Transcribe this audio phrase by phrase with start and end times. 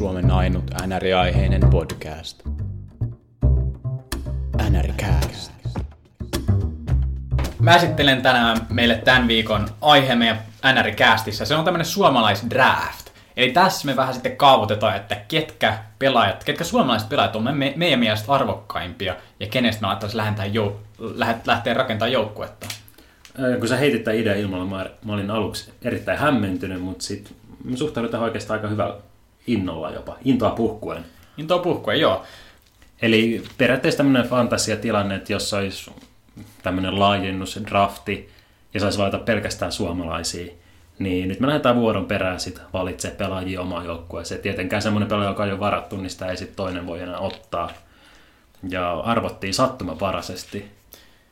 [0.00, 2.42] Suomen ainut NR-aiheinen podcast.
[4.70, 5.52] NRCast.
[7.58, 11.44] Mä esittelen tänään meille tämän viikon aihe meidän NR-castissa.
[11.44, 13.10] Se on tämmönen suomalaisdraft.
[13.36, 18.00] Eli tässä me vähän sitten kaavoitetaan, että ketkä pelaajat, ketkä suomalaiset pelaajat on me, meidän
[18.00, 20.80] mielestä arvokkaimpia ja kenestä me alettaisiin lähteä, jou,
[21.46, 22.66] lähteä rakentamaan joukkuetta.
[23.58, 27.76] Kun sä heitit tämän idean ilmalla, mä, mä olin aluksi erittäin hämmentynyt, mutta sitten me
[27.76, 29.09] suhtaudutaan oikeastaan aika hyvällä
[29.52, 31.04] innolla jopa, intoa puhkuen.
[31.36, 32.24] Intoa puhkuen, joo.
[33.02, 35.90] Eli periaatteessa tämmöinen fantasiatilanne, että jos olisi
[36.62, 38.30] tämmöinen laajennus, drafti,
[38.74, 40.52] ja saisi valita pelkästään suomalaisia,
[40.98, 44.40] niin nyt me lähdetään vuoron perään sit valitsemaan pelaajia omaan joukkueeseen.
[44.40, 47.70] Tietenkään semmoinen pelaaja, joka on jo varattu, niin sitä ei sitten toinen voi enää ottaa.
[48.68, 50.70] Ja arvottiin sattumavaraisesti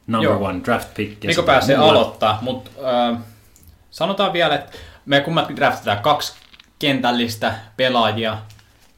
[0.07, 0.45] number Joo.
[0.45, 1.31] one draft pick.
[1.31, 2.71] sitä pääsee mulla- aloittaa, mutta
[3.11, 3.19] äh,
[3.91, 6.33] sanotaan vielä, että me kummatkin draftetaan kaksi
[6.79, 8.39] kentällistä pelaajia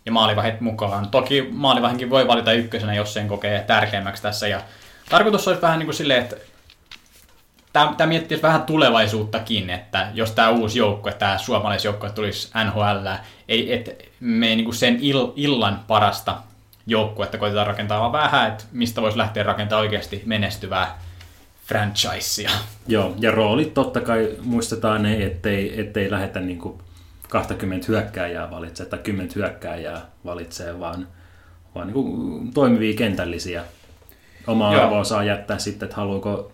[0.06, 1.08] ja maalivahit mukaan.
[1.08, 4.48] Toki maalivahinkin voi valita ykkösenä, jos sen kokee tärkeämmäksi tässä.
[4.48, 4.60] Ja
[5.08, 6.36] tarkoitus olisi vähän niin kuin silleen, että
[7.72, 13.06] tämä, miettii vähän tulevaisuuttakin, että jos tämä uusi joukkue, tämä suomalaisjoukkue tulisi NHL,
[13.48, 16.36] ei, et me ei niin kuin sen ill, illan parasta
[16.86, 20.98] joukkuetta koitetaan rakentaa, vaan vähän, että mistä voisi lähteä rakentamaan oikeasti menestyvää
[21.66, 22.50] franchisea.
[22.88, 26.78] Joo, ja roolit totta kai muistetaan ne, ettei, ettei lähetä niin kuin
[27.30, 31.08] 20 hyökkääjää valitsee tai 10 hyökkääjää valitsee, vaan,
[31.74, 33.64] vaan niin kuin toimivia kentällisiä.
[34.46, 34.82] Oma Joo.
[34.82, 36.52] arvoa saa jättää sitten, että haluuko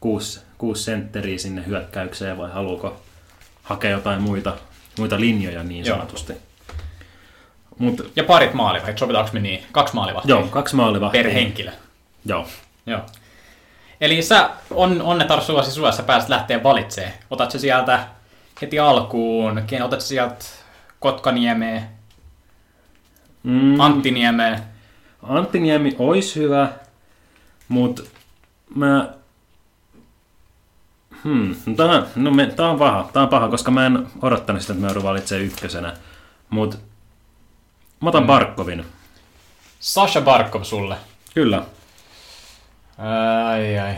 [0.00, 3.00] kuusi, kuusi sentteriä sinne hyökkäykseen vai haluuko
[3.62, 4.56] hakea jotain muita,
[4.98, 5.96] muita linjoja niin Joo.
[5.96, 6.32] sanotusti.
[7.78, 9.64] Mut, Ja parit maalivahit, sopitaanko me niin?
[9.72, 11.22] Kaksi maalivahtia joo, kaksi maalivahtia.
[11.22, 11.70] per henkilö.
[12.24, 12.46] Joo.
[12.86, 13.00] Joo.
[14.00, 17.12] Eli sä on, onnetar suosi sua, sä pääset lähteä valitsemaan.
[17.30, 18.06] Otat se sieltä
[18.62, 20.44] heti alkuun, ken otat sieltä
[21.00, 21.82] Kotkaniemeä,
[23.42, 23.80] Mm.
[23.80, 24.60] Anttiniemeä.
[25.22, 26.68] Antti Niemi olisi hyvä,
[27.68, 28.02] mutta
[28.74, 29.08] mä...
[31.24, 34.62] Hmm, no tää, no me, tää on paha, tää on paha, koska mä en odottanut
[34.62, 35.96] sitä, että mä joudun valitsemaan ykkösenä.
[36.50, 36.78] Mut
[38.00, 38.26] mä otan mm.
[38.26, 38.84] Barkovin.
[39.80, 40.96] Sasha Barkov sulle.
[41.34, 41.62] Kyllä.
[43.48, 43.94] Ai ai.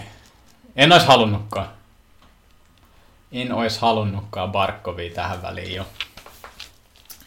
[0.77, 1.69] En ois halunnutkaan.
[3.34, 5.87] En ois halunnutkaan Barkovia tähän väliin jo.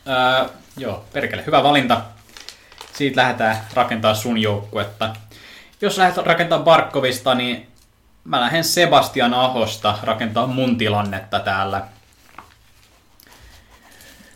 [0.08, 2.02] Öö, joo, perkele, hyvä valinta.
[2.94, 5.16] Siitä lähdetään rakentaa sun joukkuetta.
[5.82, 7.68] Jos lähdet rakentaa Barkovista, niin
[8.24, 11.78] mä lähden Sebastian Ahosta rakentaa mun tilannetta täällä.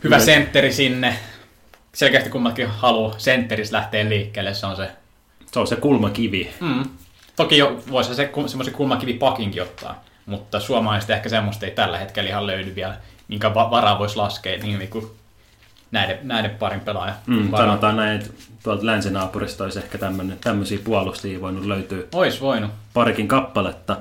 [0.04, 0.20] Hyvä Hyvä.
[0.20, 1.18] sentteri sinne.
[1.94, 4.92] Selkeästi kummatkin haluaa sentteris lähteä liikkeelle, se on se
[5.52, 6.54] Se on se kulmakivi.
[6.60, 6.84] Mm.
[7.36, 12.48] Toki jo, voisi se semmoisen kulmakivipakinkin ottaa, mutta suomalaisista ehkä semmoista ei tällä hetkellä ihan
[12.48, 15.12] löydy vielä, minkä va- varaa voisi laskea niin, niin kuin
[15.92, 17.66] näiden, näiden parin pelaajan Mm, varaa.
[17.68, 18.34] sanotaan näin, että
[18.64, 19.98] tuolta länsinaapurista olisi ehkä
[20.42, 22.72] tämmöisiä puolustajia voinut löytyä Ois voinut.
[22.94, 23.98] parikin kappaletta.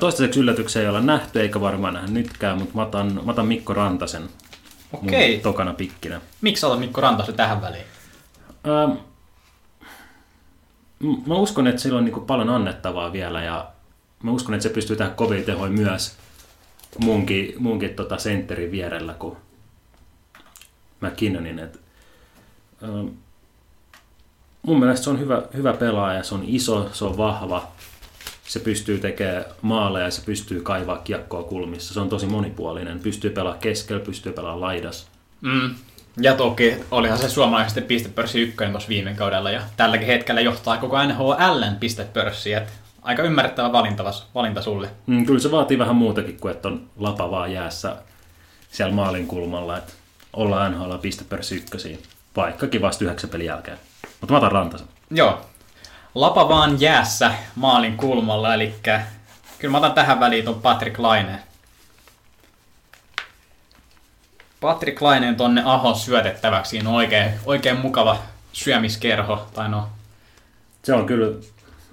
[0.00, 3.74] Toistaiseksi yllätyksiä ei olla nähty, eikä varmaan nähdä nytkään, mutta mä otan, mä otan Mikko
[3.74, 4.28] Rantasen
[4.92, 5.32] Okei.
[5.34, 6.20] mun tokana pikkinä.
[6.40, 7.84] Miksi otat Mikko Rantasen tähän väliin?
[11.26, 13.66] Mä uskon, että sillä on niin paljon annettavaa vielä ja
[14.22, 16.16] mä uskon, että se pystyy tehdä kovia tehoja myös
[16.98, 19.36] munkin, munkin tota sentterin vierellä kuin
[21.00, 21.58] McKinnonin.
[21.58, 21.80] Et,
[22.84, 23.06] ähm,
[24.62, 27.72] mun mielestä se on hyvä, hyvä pelaaja, se on iso, se on vahva,
[28.48, 31.94] se pystyy tekemään maaleja ja se pystyy kaivaa kiekkoa kulmissa.
[31.94, 35.08] Se on tosi monipuolinen, pystyy pelaamaan keskellä, pystyy pelaamaan laidas.
[35.40, 35.74] Mm.
[36.20, 41.04] Ja toki olihan se suomalaisten pistepörssi ykkönen tuossa viime kaudella ja tälläkin hetkellä johtaa koko
[41.04, 42.66] NHLn pistepörssiä.
[43.02, 44.90] Aika ymmärrettävä valinta, valinta sulle.
[45.06, 47.96] Mm, kyllä se vaatii vähän muutakin kuin, että on lapa vaan jäässä
[48.70, 49.92] siellä maalin kulmalla, että
[50.32, 52.02] ollaan NHL pistepörssi ykkösiin,
[52.36, 53.78] vaikkakin vasta yhdeksän pelin jälkeen.
[54.20, 54.88] Mutta mä otan Rantasen.
[55.10, 55.40] Joo.
[56.14, 58.74] Lapa vaan jäässä maalin kulmalla, eli
[59.58, 61.40] kyllä mä otan tähän väliin ton Patrick Laineen.
[64.60, 68.18] Patrick Laineen tonne Ahon syötettäväksi, siinä on oikein, oikein mukava
[68.52, 69.88] syömiskerho, tai no,
[70.82, 71.36] Se on kyllä,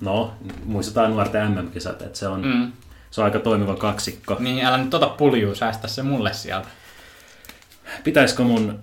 [0.02, 0.34] no,
[0.66, 2.72] muistetaan nuorten MM-kisat, että se on, mm.
[3.12, 4.36] se on aika toimiva kaksikko.
[4.40, 6.68] niin älä nyt ota puljuu, säästä se mulle sieltä.
[8.04, 8.80] Pitäisikö mun,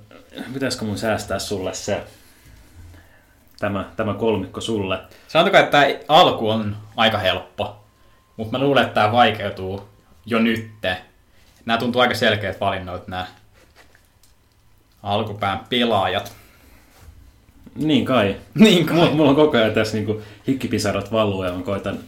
[0.55, 2.05] pitäisikö mun säästää sulle se,
[3.59, 4.99] tämä, tämä kolmikko sulle?
[5.29, 7.85] Sanotaanko, että tämä alku on aika helppo,
[8.37, 9.89] mutta mä luulen, että tämä vaikeutuu
[10.27, 10.97] jo nytte.
[11.67, 13.27] Nämä tuntuu aika selkeät valinnat, nämä
[15.03, 16.33] alkupään pelaajat.
[17.77, 18.37] Niin kai.
[18.55, 18.97] Niin kai.
[18.97, 21.99] Mulla, mulla on koko ajan tässä niinku hikkipisarat valuu ja mä koitan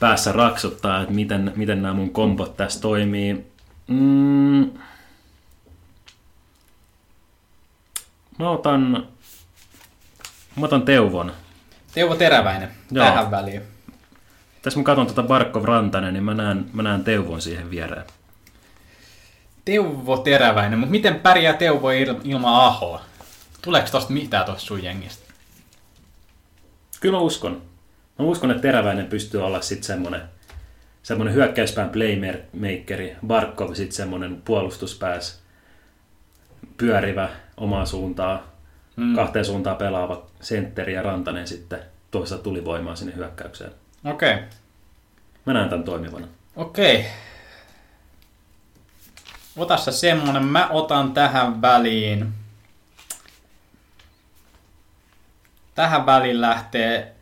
[0.00, 3.46] päässä raksuttaa, että miten, miten nämä mun kombot tässä toimii.
[3.88, 4.70] Mm.
[8.38, 9.06] Mä otan,
[10.56, 11.32] mä otan Teuvon.
[11.94, 13.06] Teuvo Teräväinen Joo.
[13.06, 13.62] tähän väliin.
[14.62, 18.04] Tässä mä katson tuota Barkov Rantanen, niin mä näen, mä näen Teuvon siihen viereen.
[19.64, 23.00] Teuvo Teräväinen, mutta miten pärjää Teuvo il- ilman Ahoa?
[23.62, 25.32] Tuleeko tosta mitään tosta sun jengistä?
[27.00, 27.62] Kyllä mä uskon.
[28.18, 30.22] Mä uskon, että Teräväinen pystyy olla sitten semmonen,
[31.02, 35.42] semmonen hyökkäyspään playmakeri, Barkov sitten semmonen puolustuspääs,
[36.76, 38.46] pyörivä omaa suuntaa,
[38.96, 39.14] mm.
[39.14, 41.78] kahteen suuntaan pelaava sentteri ja Rantanen sitten
[42.10, 43.70] toisaalta tulivoimaa sinne hyökkäykseen.
[44.04, 44.34] Okei.
[44.34, 44.46] Okay.
[45.46, 46.26] Mä näen tämän toimivana.
[46.56, 46.96] Okei.
[46.96, 47.10] Okay.
[49.56, 50.44] Ota se semmonen.
[50.44, 52.32] Mä otan tähän väliin.
[55.76, 57.12] Tähän väliin lähtee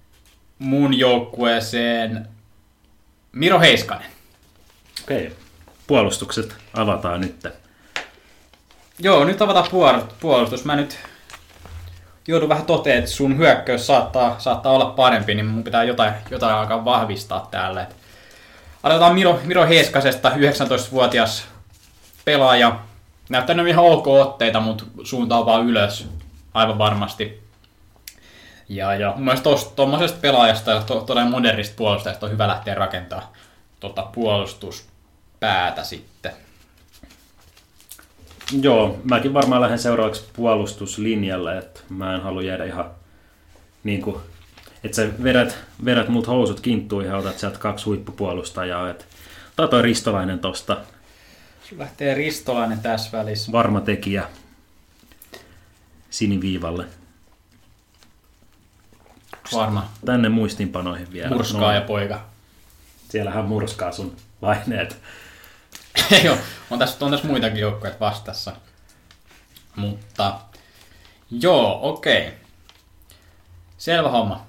[0.59, 2.29] mun joukkueeseen
[3.33, 4.07] Miro Heiskanen.
[5.03, 5.37] Okei.
[5.87, 7.47] Puolustukset avataan nyt.
[8.99, 10.65] Joo, nyt avataan puol- puolustus.
[10.65, 10.99] Mä nyt
[12.29, 16.55] joudun vähän toteen, että sun hyökkäys saattaa, saattaa olla parempi, niin mun pitää jotain, jotain
[16.55, 17.83] alkaa vahvistaa täällä.
[17.83, 17.97] Et
[18.83, 21.45] aloitetaan Miro, Miro Heiskasesta, 19-vuotias
[22.25, 22.79] pelaaja.
[23.29, 26.09] Näyttänyt ihan ok otteita, mutta suunta on vaan ylös,
[26.55, 27.44] aivan varmasti.
[28.69, 33.29] Ja, ja mun mielestä tuommoisesta pelaajasta ja to, todella modernista puolustajasta on hyvä lähteä rakentamaan
[33.81, 36.33] tota puolustuspäätä sitten.
[38.61, 42.91] Joo, mäkin varmaan lähden seuraavaksi puolustuslinjalle, että mä en halua jäädä ihan
[43.85, 44.17] niin kuin,
[44.85, 49.05] että sä vedät, vedät mut housut kinttuihin ja otat sieltä kaksi huippupuolustajaa, että
[49.57, 50.77] tai toi Ristolainen tosta,
[51.69, 53.53] Sun lähtee Ristolainen tässä välissä.
[53.53, 54.29] varma tekijä
[56.11, 56.85] siniviivalle.
[59.53, 59.89] Varma.
[60.07, 61.29] Tänne muistinpanoihin vielä.
[61.29, 62.21] Murskaa ja poika.
[63.09, 64.97] Siellähän murskaa sun laineet.
[66.25, 66.37] Joo,
[66.71, 68.53] on tässä, on tässä muitakin joukkoja vastassa.
[69.77, 70.35] Mutta
[71.31, 72.33] joo, okei.
[73.79, 74.47] Selvä homma.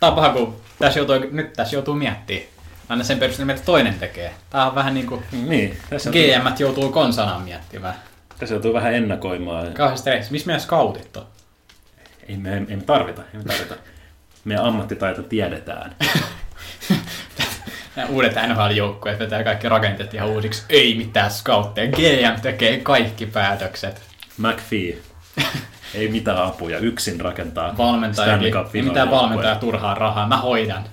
[0.00, 2.46] Tää on paha, kun tässä joutuu, nyt tässä joutuu miettimään.
[2.88, 4.34] Aina sen perusteella, mitä toinen tekee.
[4.50, 7.94] Tää on vähän niinku Niin, tässä GM joutuu konsanaan miettimään.
[8.38, 9.74] tässä joutuu vähän ennakoimaan.
[9.74, 10.32] Kauhean stressi.
[10.32, 11.26] Missä meidän scoutit on?
[12.28, 13.74] Ei me, ei me tarvita, ei me tarvita.
[14.48, 15.96] Meidän ammattitaito tiedetään.
[17.96, 20.62] Nämä uudet NHL-joukkueet vetää kaikki rakenteet ihan uusiksi.
[20.68, 21.90] Ei mitään scoutteja.
[21.90, 24.02] GM tekee kaikki päätökset.
[24.38, 24.98] McPhee.
[25.94, 30.28] Ei mitään apuja, yksin rakentaa Valmentaja, Stanley ei mitään valmentaja turhaa rahaa.
[30.28, 30.84] Mä hoidan.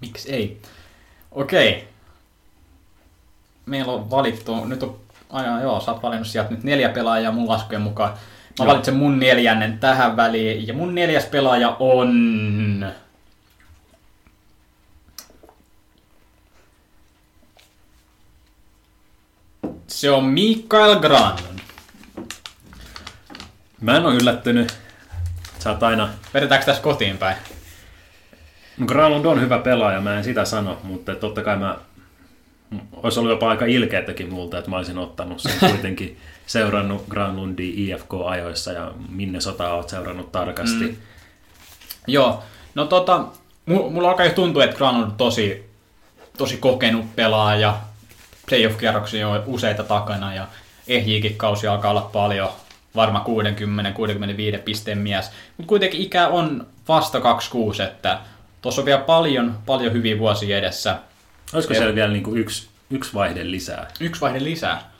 [0.00, 0.62] Miksi ei?
[1.30, 1.88] Okei.
[3.66, 4.98] Meillä on valittu, nyt on,
[5.30, 8.12] aina, joo, sä oot valinnut sieltä nyt neljä pelaajaa mun laskujen mukaan.
[8.58, 8.72] Mä Joo.
[8.72, 12.86] valitsen mun neljännen tähän väliin, ja mun neljäs pelaaja on...
[19.86, 21.58] Se on Mikael Granlund.
[23.80, 24.78] Mä en ole yllättynyt.
[25.58, 26.08] Sä oot aina...
[26.34, 27.36] Vedetäänkö tässä kotiin päin?
[28.78, 31.78] No Granlund on hyvä pelaaja, mä en sitä sano, mutta totta kai mä...
[32.92, 38.72] Olisi ollut jopa aika ilkeätäkin multa, että mä olisin ottanut sen kuitenkin seurannut Granlundia IFK-ajoissa
[38.72, 40.84] ja minne sotaa oot seurannut tarkasti.
[40.84, 40.96] Mm.
[42.06, 42.42] Joo,
[42.74, 43.24] no tota,
[43.70, 45.70] mu- mulla alkaa jo tuntua, että Granlund on tosi,
[46.38, 47.76] tosi kokenut pelaaja.
[48.50, 50.46] Playoff-kierroksia on useita takana ja
[50.88, 52.48] ehjiikin kausi alkaa olla paljon.
[52.96, 53.24] Varma
[54.56, 55.30] 60-65 pisteen mies.
[55.56, 58.18] Mutta kuitenkin ikä on vasta 26, että
[58.62, 60.98] tuossa on vielä paljon, paljon hyviä vuosia edessä.
[61.52, 63.88] Olisiko siellä vielä niinku yksi, yksi vaihde lisää?
[64.00, 64.93] Yksi vaihde lisää.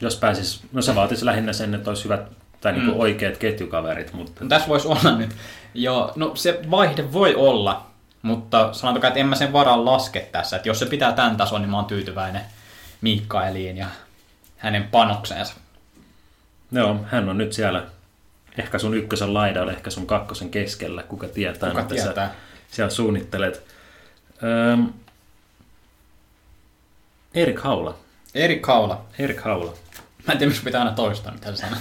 [0.00, 2.20] Jos pääsis, no se vaatisi lähinnä sen, että olisi hyvät
[2.60, 3.00] tai niinku mm.
[3.00, 5.30] oikeat ketjukaverit, mutta No, tässä voisi olla nyt.
[5.74, 7.86] Joo, no se vaihde voi olla,
[8.22, 10.56] mutta sanotaanko, että en mä sen varaan laske tässä.
[10.56, 12.42] Että jos se pitää tämän tason, niin mä oon tyytyväinen
[13.00, 13.86] Mikaeliin ja
[14.56, 15.54] hänen panokseensa.
[16.72, 17.86] joo, hän on nyt siellä
[18.58, 22.28] ehkä sun ykkösen laidalla, ehkä sun kakkosen keskellä, kuka tietää, Kuka mitä tietää?
[22.28, 22.34] sä
[22.70, 23.64] siellä suunnittelet.
[24.72, 24.92] Öm,
[27.34, 27.94] Erik Haula.
[28.34, 29.04] Erik Kaula.
[29.18, 29.74] Erik Haula.
[30.26, 31.78] Mä en tiedä, miksi pitää aina toistaa, mitä sanoo.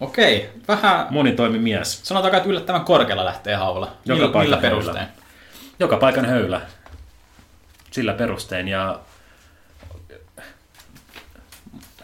[0.00, 1.06] Okei, vähän...
[1.10, 2.00] Monitoimimies.
[2.02, 3.86] Sanotaanko, että yllättävän korkealla lähtee haula.
[3.86, 4.96] Joka millä, millä paikan perustein?
[4.96, 5.12] höylä.
[5.78, 6.60] Joka paikan höylä.
[7.90, 9.00] Sillä perustein ja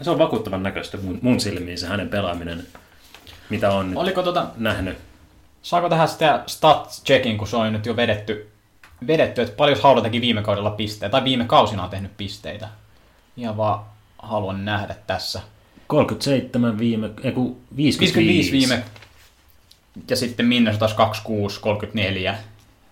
[0.01, 2.67] se on vakuuttavan näköistä mun, mun silmiin se hänen pelaaminen,
[3.49, 4.97] mitä on nyt Oliko tota, nähnyt.
[5.61, 8.50] saako tähän sitä stats checkin, kun se on nyt jo vedetty,
[9.07, 12.69] vedetty että paljon haula teki viime kaudella pisteitä, tai viime kausina on tehnyt pisteitä.
[13.37, 13.79] Ihan vaan
[14.19, 15.41] haluan nähdä tässä.
[15.87, 18.83] 37 viime, ei kun 55, 55 viime,
[20.09, 22.37] ja sitten Minnesotas 26, 34.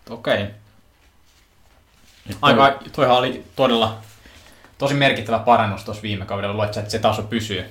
[0.10, 0.42] Okei.
[0.42, 3.98] Että Aika, toihan oli todella,
[4.78, 6.54] tosi merkittävä parannus tuossa viime kaudella.
[6.54, 7.66] Luulet sä, että se taso pysyy?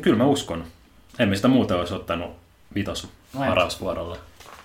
[0.00, 0.64] Kyllä mä uskon.
[1.18, 2.36] Emme sitä muuta olisi ottanut
[2.74, 3.50] vitos No et.
[3.50, 4.16] varausvuorolla.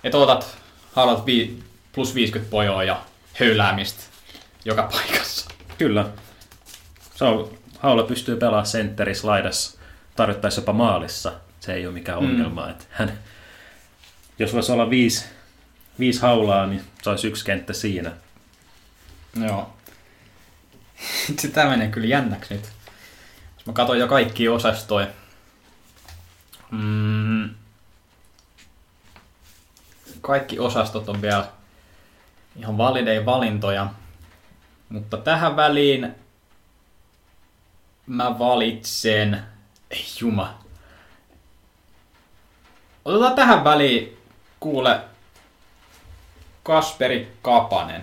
[0.04, 0.56] Että otat,
[0.92, 1.62] haluat vi-
[1.94, 3.02] plus 50 pojoa ja
[3.40, 4.02] höyläämistä
[4.64, 5.50] joka paikassa.
[5.78, 6.06] Kyllä.
[7.14, 9.78] Se on, Haula pystyy pelaamaan sentterissä laidassa,
[10.16, 11.32] tarvittaessa jopa maalissa.
[11.60, 12.28] Se ei ole mikään Mm.
[12.28, 12.70] ongelma.
[12.70, 13.18] Että hän,
[14.38, 15.24] jos voisi olla viisi,
[15.98, 18.12] viisi haulaa, niin se olisi yksi kenttä siinä.
[19.46, 19.76] Joo.
[21.38, 22.64] Sitä menee kyllä jännäksi nyt.
[23.56, 25.06] Jos mä katson jo kaikki osastoja.
[26.70, 27.50] Mm.
[30.20, 31.48] Kaikki osastot on vielä
[32.56, 33.86] ihan valideja valintoja.
[34.88, 36.14] Mutta tähän väliin
[38.06, 39.42] mä valitsen...
[39.90, 40.58] Ei juma.
[43.04, 44.18] Otetaan tähän väliin,
[44.60, 45.00] kuule,
[46.62, 48.02] Kasperi Kapanen.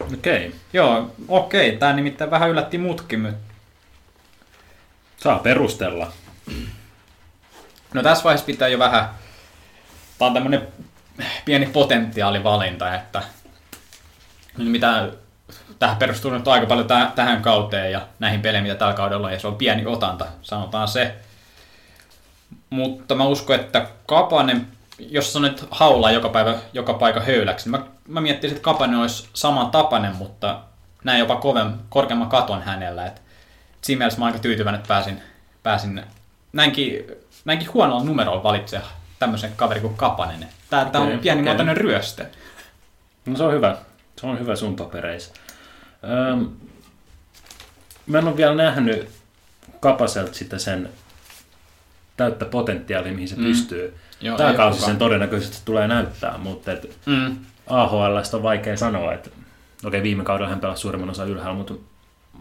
[0.00, 0.46] Okei.
[0.46, 0.58] Okay.
[0.72, 1.76] Joo, okei.
[1.76, 3.34] Tämä nimittäin vähän yllätti mutkin.
[5.16, 6.12] Saa perustella.
[7.94, 9.10] No tässä vaiheessa pitää jo vähän...
[10.18, 10.68] Tämä on tämmönen
[11.44, 13.22] pieni potentiaalivalinta, että
[14.56, 15.08] mitä
[15.78, 19.32] tähän perustuu nyt aika paljon täh- tähän kauteen ja näihin peleihin, mitä tällä kaudella on,
[19.32, 21.14] ja se on pieni otanta, sanotaan se.
[22.70, 24.66] Mutta mä uskon, että Kapanen,
[24.98, 28.98] jos on nyt haulaa joka päivä, joka paikka höyläksi, niin mä, mä miettisin, että Kapanen
[28.98, 30.60] olisi saman tapainen, mutta
[31.04, 33.06] näin jopa kovem, korkeamman katon hänellä.
[33.06, 33.22] Et
[33.82, 35.22] siinä mielessä mä aika tyytyväinen, että pääsin,
[35.62, 36.02] pääsin
[36.52, 37.04] näinkin,
[37.44, 38.80] näinkin huonolla numerolla valitse
[39.18, 40.48] tämmöisen kaveri kuin Kapanen.
[40.70, 41.82] Tää, tää on pienimuotoinen okei.
[41.82, 42.26] ryöstö.
[43.26, 43.76] No se on hyvä.
[44.20, 45.34] Se on hyvä sun papereissa.
[46.32, 46.48] Öm,
[48.06, 49.08] mä en ole vielä nähnyt
[49.80, 50.88] Kapaselta sitä sen
[52.16, 53.42] täyttä potentiaalia, mihin se Mm.
[53.44, 53.94] pystyy.
[54.20, 54.90] Joo, Tämä kausi kukaan.
[54.92, 57.36] sen todennäköisesti tulee näyttää, mutta et Mm.
[57.66, 59.30] AHLstä on vaikea sanoa, että
[59.84, 61.74] okei viime kaudella hän pelasi suurimman osa ylhäällä, mutta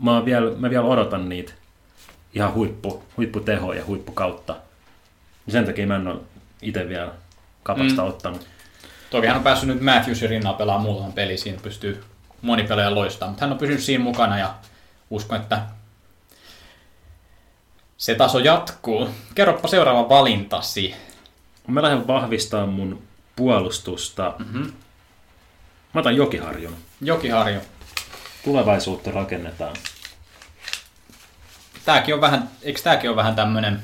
[0.01, 1.53] mä, vielä, mä vielä odotan niitä
[2.33, 4.55] ihan huippu, huipputehoja ja huippukautta.
[5.45, 6.19] Ja sen takia mä en ole
[6.61, 7.11] itse vielä
[7.63, 8.07] kapasta mm.
[8.07, 8.47] ottanut.
[9.15, 12.03] Toki hän on päässyt nyt Matthewsin rinnalla pelaamaan muutaman peli, siinä pystyy
[12.41, 14.53] moni pelaaja loistamaan, mutta hän on pysynyt siinä mukana ja
[15.09, 15.61] uskon, että
[17.97, 19.09] se taso jatkuu.
[19.35, 20.95] Kerropa seuraava valintasi.
[21.67, 23.03] Mä lähden vahvistamaan mun
[23.35, 24.33] puolustusta.
[24.39, 24.71] Mm-hmm.
[25.93, 26.75] Mä otan Jokiharjun.
[27.01, 27.59] Jokiharju.
[28.43, 29.75] Tulevaisuutta rakennetaan.
[31.85, 33.83] Tääkin on vähän, eikö tääkin ole vähän tämmönen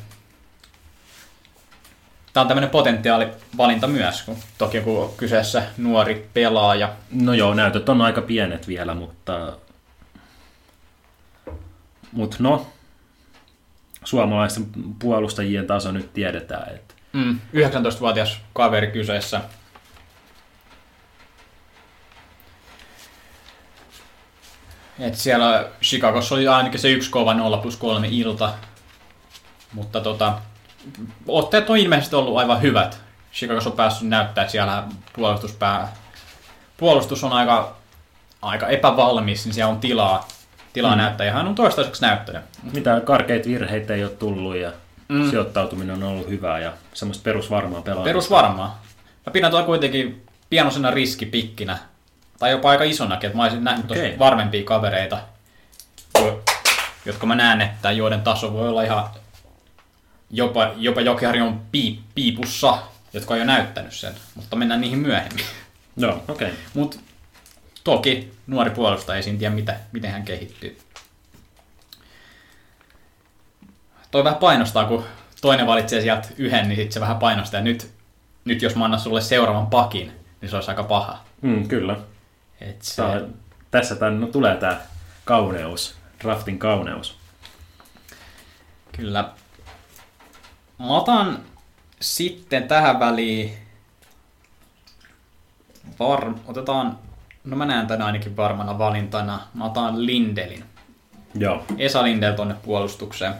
[2.34, 6.94] Tää on tämmönen potentiaalivalinta myös, kun toki kun on kyseessä nuori pelaaja.
[7.12, 9.58] No joo, näytöt on aika pienet vielä, mutta...
[12.12, 12.68] Mut no,
[14.04, 14.66] suomalaisten
[15.00, 19.42] puolustajien taso nyt tiedetään, että Mm, 19-vuotias kaveri kyseessä.
[25.00, 28.54] Et siellä Chicagossa oli ainakin se yksi kova 0 plus 3 ilta.
[29.74, 30.42] Mutta tota,
[31.28, 33.02] otteet on ilmeisesti ollut aivan hyvät.
[33.34, 34.84] Chicagossa on päässyt näyttää, että siellä
[35.14, 35.94] puolustuspää,
[36.78, 37.76] puolustus on aika,
[38.42, 40.28] aika epävalmis, niin siellä on tilaa,
[40.74, 41.02] tilaa mm.
[41.02, 41.26] Näyttää.
[41.28, 42.42] Ja hän on toistaiseksi näyttänyt.
[42.74, 44.72] mitään karkeita virheitä ei ole tullut ja
[45.10, 45.30] Mm.
[45.30, 48.10] sijoittautuminen on ollut hyvää ja semmoista perusvarmaa pelaamista.
[48.10, 48.82] Perusvarmaa.
[49.26, 51.78] Mä pidän tuota kuitenkin pienoisena riskipikkinä.
[52.40, 54.20] Tai jopa aika isonakin, että mä olisin nähnyt okay.
[54.20, 55.18] Varmempia kavereita,
[56.20, 56.44] jo-
[57.06, 59.10] jotka mä näen, että joiden taso voi olla ihan
[60.32, 62.78] jopa, jopa Jokiharjon piip, piipussa,
[63.14, 65.46] jotka on jo näyttänyt sen, mutta mennään niihin myöhemmin.
[65.98, 66.48] Joo, okei.
[66.48, 66.60] Okay.
[66.74, 66.98] Mutta
[67.84, 70.78] toki nuori puolustaja ei siinä tiedä, mitä, miten hän kehittyy.
[74.12, 75.06] Toi vähän painostaa, kun
[75.42, 77.60] toinen valitsee sieltä yhden, niin sitten se vähän painostaa.
[77.60, 77.92] Ja nyt,
[78.46, 80.12] nyt jos mä annan sulle seuraavan pakin,
[80.42, 81.26] niin se olisi aika paha.
[81.42, 81.98] Mm, kyllä.
[82.62, 83.22] Et se, Tää,
[83.72, 84.82] tässä tän, no, tulee tämä
[85.26, 87.18] kauneus, draftin kauneus.
[88.92, 89.30] Kyllä.
[90.82, 91.40] Mä otan
[92.00, 93.54] sitten tähän väliin
[96.00, 96.34] var...
[96.48, 96.98] otetaan,
[97.44, 100.64] no mä näen tän ainakin varmana valintana, mä otan Lindelin.
[101.36, 101.66] Joo.
[101.78, 103.34] Esa Lindel tonne puolustukseen.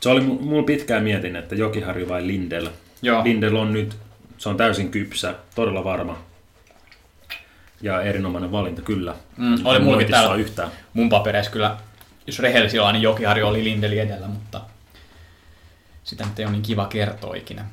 [0.00, 2.68] Se oli, mu- mulla pitkään mietin, että Jokiharju vai Lindel.
[3.02, 3.24] Joo.
[3.24, 3.96] Lindel on nyt,
[4.38, 6.18] se on täysin kypsä, todella varma.
[7.82, 9.14] Ja erinomainen valinta, kyllä.
[9.36, 10.70] Mm, oli mullakin moiti täällä yhtään.
[10.94, 11.76] mun papereissa kyllä,
[12.26, 14.60] jos rehellisesti ollaan, niin Jokiharju oli Lindeli edellä, mutta
[16.04, 17.64] sitä nyt ei ole niin kiva kertoa ikinä.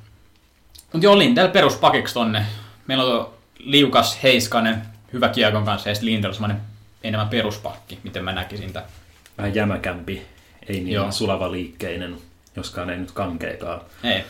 [0.94, 2.46] Mutta joo, Lindel peruspakiksi tonne.
[2.88, 4.82] Meillä on tuo liukas Heiskanen,
[5.14, 6.62] hyvä kiekon kanssa, ja sitten Lindel semmoinen
[7.04, 8.90] enemmän peruspakki, miten mä näkisin tämän.
[9.38, 10.26] Vähän jämäkämpi,
[10.68, 11.12] ei niin Joo.
[11.12, 12.18] sulava liikkeinen,
[12.56, 13.82] joskaan ei nyt kankeekaan.
[14.04, 14.24] Ei.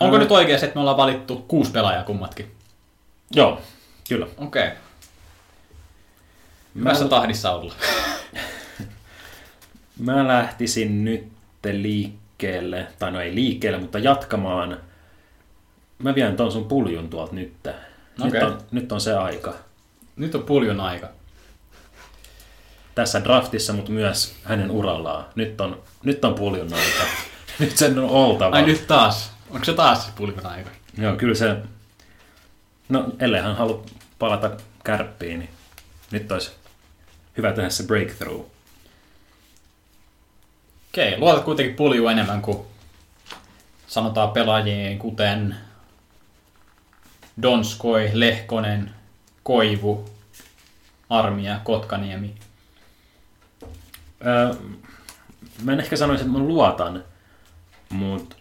[0.00, 0.22] Onko Ää.
[0.22, 2.52] nyt oikein, että me ollaan valittu kuusi pelaajaa kummatkin?
[3.30, 3.60] Joo,
[4.08, 4.26] kyllä.
[4.36, 4.66] Okei.
[4.66, 4.76] Okay.
[6.74, 7.74] Mä- Hyvässä tahdissa olla.
[9.98, 11.32] Mä lähtisin nyt
[11.72, 12.21] liikkeelle,
[12.98, 14.80] tai no ei liikkeelle, mutta jatkamaan.
[15.98, 17.52] Mä vien ton sun puljun tuolta nyt.
[18.18, 18.42] Nyt, Okei.
[18.42, 19.54] on, nyt on se aika.
[20.16, 21.08] Nyt on puljun aika.
[22.94, 25.24] Tässä draftissa, mutta myös hänen urallaan.
[25.34, 27.04] Nyt on, nyt on puljun aika.
[27.58, 28.56] nyt sen on oltava.
[28.56, 29.32] Ai nyt taas.
[29.50, 30.70] Onko se taas puljun aika?
[30.98, 31.56] Joo, kyllä se...
[32.88, 33.84] No, ellei hän halua
[34.18, 34.50] palata
[34.84, 35.50] kärppiin, niin
[36.10, 36.50] nyt olisi
[37.36, 38.46] hyvä tehdä se breakthrough.
[40.92, 42.58] Okei, luotat kuitenkin pulju enemmän kuin
[43.86, 45.56] sanotaan pelaajien kuten
[47.42, 48.90] Donskoi, Lehkonen,
[49.42, 50.10] Koivu,
[51.10, 52.34] Armia, Kotkaniemi.
[54.26, 54.54] Öö,
[55.62, 57.04] mä en ehkä sanoisi, että mä luotan,
[57.90, 58.36] mutta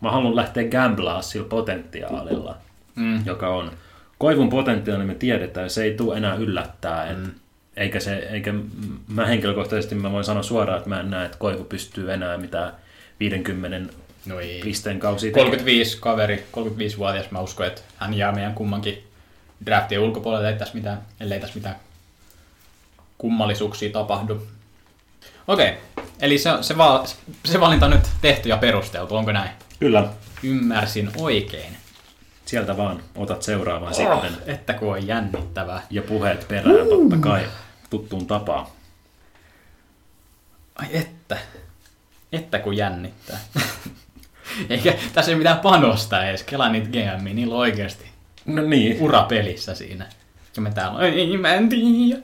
[0.00, 2.56] mä haluan lähteä gamblaa sillä potentiaalilla,
[2.94, 3.26] Mm.
[3.26, 3.70] joka on.
[4.18, 7.10] Koivun potentiaali me tiedetään, se ei tule enää yllättää.
[7.10, 7.32] Et, Mm.
[7.76, 8.54] Eikä, se, eikä
[9.08, 12.72] mä henkilökohtaisesti mä voin sanoa suoraan, että mä en näe, että Koivu pystyy enää mitään
[13.20, 13.92] 50
[14.26, 14.60] No ei.
[14.64, 15.46] pisteen kausia tekemään.
[15.50, 19.04] 35 kaveri, 35-vuotias, mä uskon, että hän jää meidän kummankin
[19.66, 21.76] draftien ulkopuolelle, ei tässä mitään, ellei tässä mitään
[23.18, 24.46] kummallisuuksia tapahdu.
[25.48, 25.74] Okei,
[26.20, 27.06] eli se, se, val,
[27.44, 29.50] se valinta on nyt tehty ja perusteltu, onko näin?
[29.80, 30.08] Kyllä,
[30.42, 31.76] Ymmärsin oikein.
[32.46, 34.32] sieltä vaan otat seuraavan Oh, sitten.
[34.54, 35.82] että kun on jännittävää.
[35.90, 37.44] Ja puheet perään totta kai
[37.90, 38.66] tuttuun tapaan.
[40.76, 41.38] Ai että.
[42.32, 43.38] Että kun jännittää.
[44.70, 46.42] Eikä tässä ei mitään panosta edes.
[46.42, 48.06] Kela niitä GM, niillä on oikeasti
[48.46, 50.06] No niin, ura pelissä siinä.
[50.56, 52.22] Ja me täällä on, ei mä en tiedä.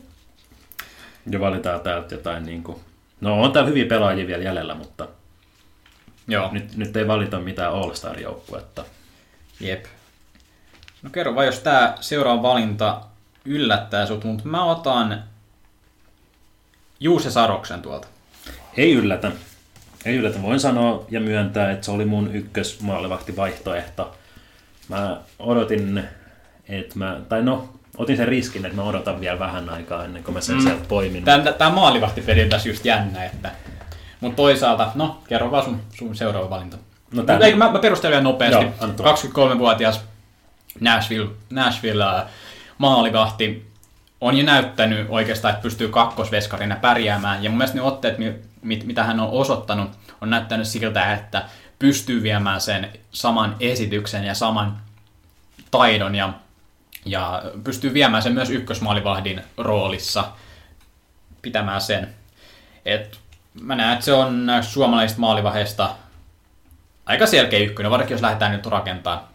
[1.31, 2.81] ja valitaan täältä jotain niin kuin...
[3.21, 5.09] No on täällä hyviä pelaajia vielä jäljellä, mutta
[6.29, 8.85] Joo, nyt, nyt ei valita mitään All-Star-joukkuetta.
[9.61, 9.85] jep.
[11.03, 13.01] No kerro vaan, jos tää seuraava valinta
[13.45, 15.25] yllättää sut, mutta mä otan
[17.03, 18.09] Juuse Saroksen tuolta.
[18.77, 19.33] Ei yllätä.
[20.05, 20.43] Ei yllätä.
[20.43, 24.17] Voin sanoa ja myöntää, että se oli mun ykkösmaalivahti vaihtoehto.
[24.89, 26.05] Mä odotin,
[26.69, 30.35] että mä, tai no, otin sen riskin, että mä odotan vielä vähän aikaa ennen kuin
[30.35, 30.63] mä sen mm.
[30.63, 31.25] sieltä poimin.
[31.25, 33.51] Tää, tää maalivahtipeli on tässä just jännä, että...
[34.21, 36.77] Mutta toisaalta, no kerro vaan sun, sun seuraava valinta.
[36.77, 36.83] No,
[37.17, 38.65] Mutta eikö mä, mä perustelen vielä nopeasti.
[38.65, 39.13] Joo, anna tulla.
[39.13, 40.01] 23-vuotias
[40.81, 42.25] Nashville, Nashville äh,
[42.79, 43.72] maalivahti
[44.23, 47.45] on jo näyttänyt oikeastaan, että pystyy kakkosveskarina pärjäämään.
[47.45, 51.45] Ja mun mielestä ne otteet, mi- mit, mitä hän on osoittanut, on näyttänyt siltä, että
[51.79, 54.77] pystyy viemään sen saman esityksen ja saman
[55.71, 56.33] taidon ja,
[57.05, 60.25] ja pystyy viemään sen myös ykkösmaalivahdin roolissa,
[61.43, 62.15] pitämään sen.
[62.85, 63.19] Et
[63.61, 65.91] mä näen, että se on suomalaisista maalivahdeista
[67.07, 69.33] aika selkeä ykkönen, varsinkin jos lähdetään nyt rakentaa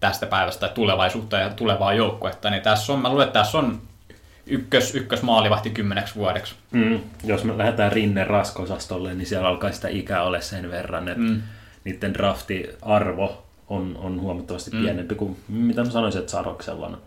[0.00, 3.91] tästä päivästä tulevaisuutta ja tulevaa joukkuetta, niin tässä on, mä luulen, että tässä on
[4.46, 6.54] ykkös, ykkös maalivahti kymmeneksi vuodeksi.
[6.70, 11.22] Mm, jos me lähdetään Rinne raskosastolle, niin siellä alkaa sitä ikää ole sen verran, että
[11.22, 11.42] mm.
[11.84, 14.82] niiden draftiarvo on, on huomattavasti mm.
[14.82, 17.02] pienempi kuin mitä mä sanoisin, että Saroksella on.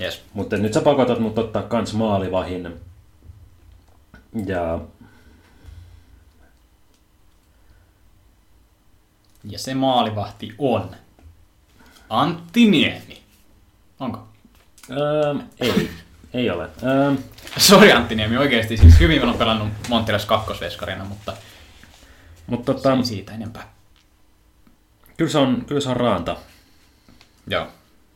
[0.00, 0.22] Yes.
[0.34, 2.76] Mutta nyt sä pakotat mut ottaa kans maalivahin.
[4.46, 4.80] Ja
[9.44, 10.90] Ja se maalivahti on
[12.08, 13.22] Antti Niemi.
[14.00, 14.28] Onko?
[14.90, 15.90] öö, ei,
[16.34, 16.68] ei ole.
[16.82, 17.12] Öö,
[17.58, 21.32] Sori Antti Niemi, oikeasti siis hyvin on pelannut Montilas kakkosveskarina, mutta
[22.50, 23.62] mutta tota, ei siitä enempää.
[25.16, 26.36] kyllä, se on, kyllä se on raanta.
[27.46, 27.66] Joo.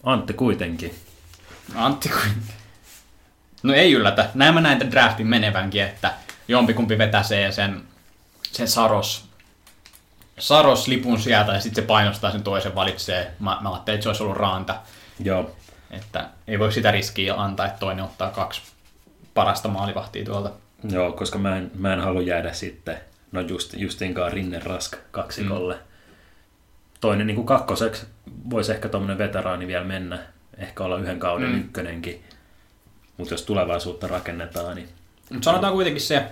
[0.03, 0.95] Antti kuitenkin.
[1.75, 2.43] Antti kuin...
[3.63, 4.31] No ei yllätä.
[4.35, 6.15] Näin mä näin tämän draftin menevänkin, että
[6.49, 7.83] jompikumpi vetäsee sen,
[8.53, 9.29] sen Saros,
[10.39, 13.33] Saros lipun sieltä ja sitten se painostaa sen toisen valitsee.
[13.39, 14.81] Mä, mä ajattelin, että se olisi ollut Raanta.
[15.19, 15.57] Joo.
[15.91, 18.63] Että ei voi sitä riskiä antaa, että toinen ottaa kaksi
[19.35, 20.51] parasta maalivahtia tuolta.
[20.91, 22.97] Joo, koska mä en, mä en halua jäädä sitten,
[23.33, 25.75] no just, justinkaan Rinne Rask kaksikolle.
[25.75, 25.81] Mm.
[27.01, 28.07] Toinen niin kuin kakkoseksi
[28.51, 30.19] voisi ehkä tuommoinen veteraani vielä mennä,
[30.59, 31.61] ehkä olla yhden kauden mm.
[31.61, 32.25] ykkönenkin.
[33.17, 34.89] Mutta jos tulevaisuutta rakennetaan, niin
[35.31, 36.27] Mutta sanotaan kuitenkin se,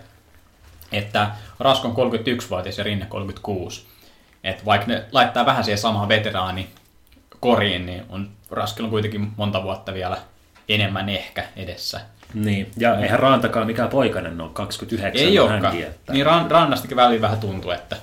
[0.92, 3.86] että Rask on 31-vuotias ja Rinne 36.
[4.44, 6.68] Että vaikka ne laittaa vähän siihen samaan veteraani
[7.40, 10.18] koriin, niin on Raskilla on kuitenkin monta vuotta vielä
[10.68, 12.00] enemmän ehkä edessä.
[12.34, 15.76] Niin, ja eihän Rantakaan mikään poikainen ole, 29 Ei olekaan.
[16.12, 17.96] Niin ran, rannastakin väliin vähän tuntuu, että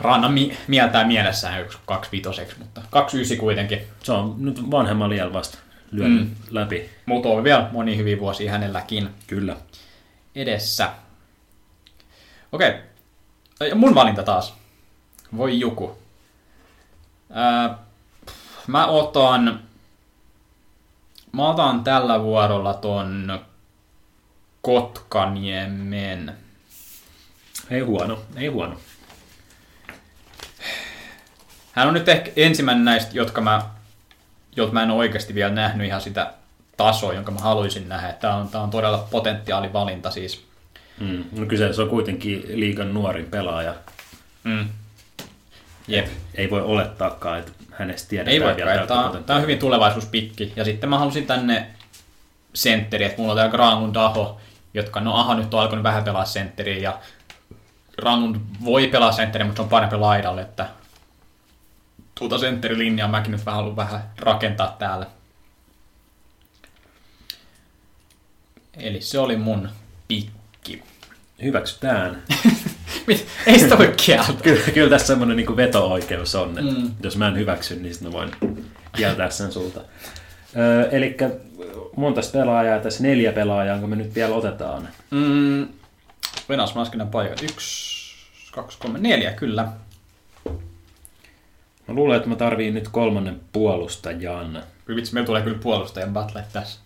[0.00, 3.80] Rannan mi- mieltää mielessään yksi kaksi vitoseksi, mutta kaksi ysi kuitenkin.
[4.02, 5.58] Se on nyt vanhemman liian vasta
[5.90, 6.34] lyönyt mm.
[6.50, 6.90] läpi.
[7.06, 9.56] Mutta on vielä moni hyviä vuosia hänelläkin Kyllä.
[10.34, 10.90] edessä.
[12.52, 12.74] Okei.
[13.60, 14.54] Ja mun valinta taas.
[15.36, 15.98] Voi joku.
[17.30, 17.78] Ää,
[18.66, 19.60] mä otan...
[21.32, 23.40] Mä otan tällä vuorolla ton
[24.62, 26.34] Kotkaniemen.
[27.70, 28.76] Ei huono, ei huono.
[31.72, 33.62] Hän on nyt ehkä ensimmäinen näistä, jotka mä,
[34.56, 36.34] jotka mä en ole oikeasti vielä nähnyt ihan sitä
[36.76, 38.12] tasoa, jonka mä haluaisin nähdä.
[38.12, 40.44] Tämä on, tämä on todella potentiaalivalinta siis.
[41.00, 41.24] Mm.
[41.32, 43.74] No kyseessä on kuitenkin liigan nuorin pelaaja.
[44.44, 44.68] Mm.
[45.88, 46.06] Jep.
[46.34, 50.52] Ei voi olettaakaan, että hänestä tiedetään Ei voi vielä Tämä, tämä on hyvin tulevaisuuspikki.
[50.56, 51.66] Ja sitten mä halusin tänne
[52.54, 54.40] sentteri, että mulla on täällä Granlund Aho,
[54.74, 56.98] jotka, no Aho nyt on alkanut vähän pelaa sentteriä ja
[57.96, 60.68] Granlund voi pelaa sentteriä, mutta se on parempi laidalle, että
[62.14, 65.06] tuota sentterilinjaa mäkin nyt vähän haluan vähän rakentaa täällä.
[68.76, 69.68] Eli se oli mun
[70.08, 70.82] pikki.
[71.42, 72.22] Hyväksytään.
[73.06, 73.26] Mit?
[73.46, 74.34] Ei sitä voi kieltää.
[74.42, 76.90] kyllä, kyllä tässä semmoinen niin veto-oikeus on, että Mm.
[77.02, 78.30] jos mä en hyväksy, niin sitten mä voin
[78.96, 79.80] kieltää sen sulta.
[80.56, 81.16] Öö, eli
[81.96, 84.88] monta pelaajaa, tässä neljä pelaajaa, kun me nyt vielä otetaan.
[85.10, 85.68] Mm,
[86.48, 87.42] Venäjäs laskennan paikat.
[87.42, 88.14] Yksi,
[88.52, 89.68] kaksi, kolme, neljä, kyllä.
[91.88, 94.62] Mä luulen, että mä tarviin nyt kolmannen puolustajan.
[94.84, 96.78] Kyllä vitsi, meillä tulee kyllä puolustajan battle tässä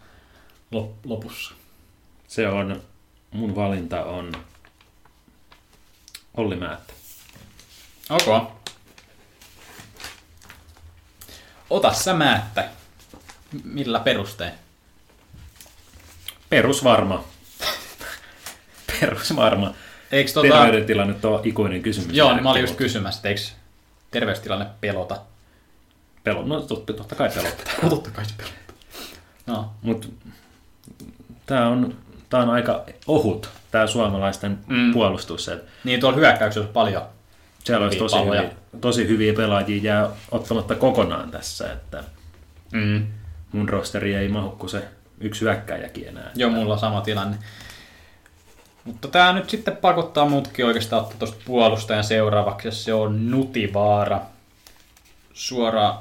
[0.74, 1.54] lop- lopussa.
[2.28, 2.81] Se on,
[3.31, 4.33] mun valinta on
[6.38, 6.92] Olli Määttä.
[8.11, 8.53] Ok.
[11.70, 12.68] Ota sä määttä.
[13.64, 14.53] Millä perustein?
[16.48, 17.24] Perusvarma.
[19.01, 19.74] Perusvarma.
[20.12, 20.48] Eikö tota...
[20.48, 22.16] Terveydentila nyt ikuinen kysymys.
[22.16, 23.40] Joo, niin mä olin just kysymässä, että eikö
[24.11, 25.20] terveystilanne pelota?
[26.24, 27.74] Pelo, no totta, totta kai pelottaa.
[27.83, 28.74] No totta kai se pelottaa.
[29.46, 30.09] No, Mutta
[31.46, 31.96] tämä on,
[32.29, 34.92] tää on aika ohut, tämä suomalaisten Mm.
[34.92, 35.48] puolustus.
[35.48, 37.02] Et niin tuolla hyökkäyksessä on paljon.
[37.64, 38.40] siellä olisi tosi Palloja.
[38.42, 41.72] hyviä, tosi hyviä pelaajia jää ottamatta kokonaan tässä.
[41.72, 42.04] Että
[42.72, 43.07] Mm.
[43.52, 44.85] mun rosteri ei mahu kuin se
[45.20, 46.31] yksi hyökkäjäkin enää.
[46.35, 47.37] Joo, mulla on sama tilanne.
[48.85, 54.20] Mutta tämä nyt sitten pakottaa muutkin oikeastaan ottaa tuosta puolustajan seuraavaksi, ja se on Nutivaara.
[55.33, 55.94] Suora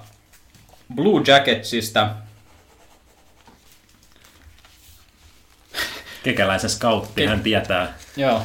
[0.95, 2.09] Blue Jacketsista.
[6.27, 7.93] Kekäläisen scoutti, Ke- hän tietää.
[8.17, 8.43] Joo.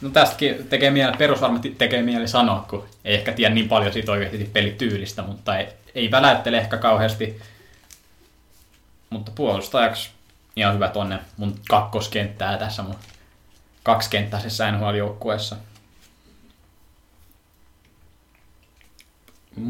[0.00, 4.12] No tästäkin tekee mieli, perusvarmasti tekee mieli sanoa, kun ei ehkä tiedä niin paljon siitä
[4.12, 7.40] oikeasti pelityylistä, mutta ei, ei väläyttele ehkä kauheasti.
[9.10, 10.10] Mutta puolustajaksi
[10.56, 12.96] ihan hyvä tonne mun kakkoskenttää tässä mun
[13.82, 15.56] kaksikenttäisessä NHL-joukkueessa.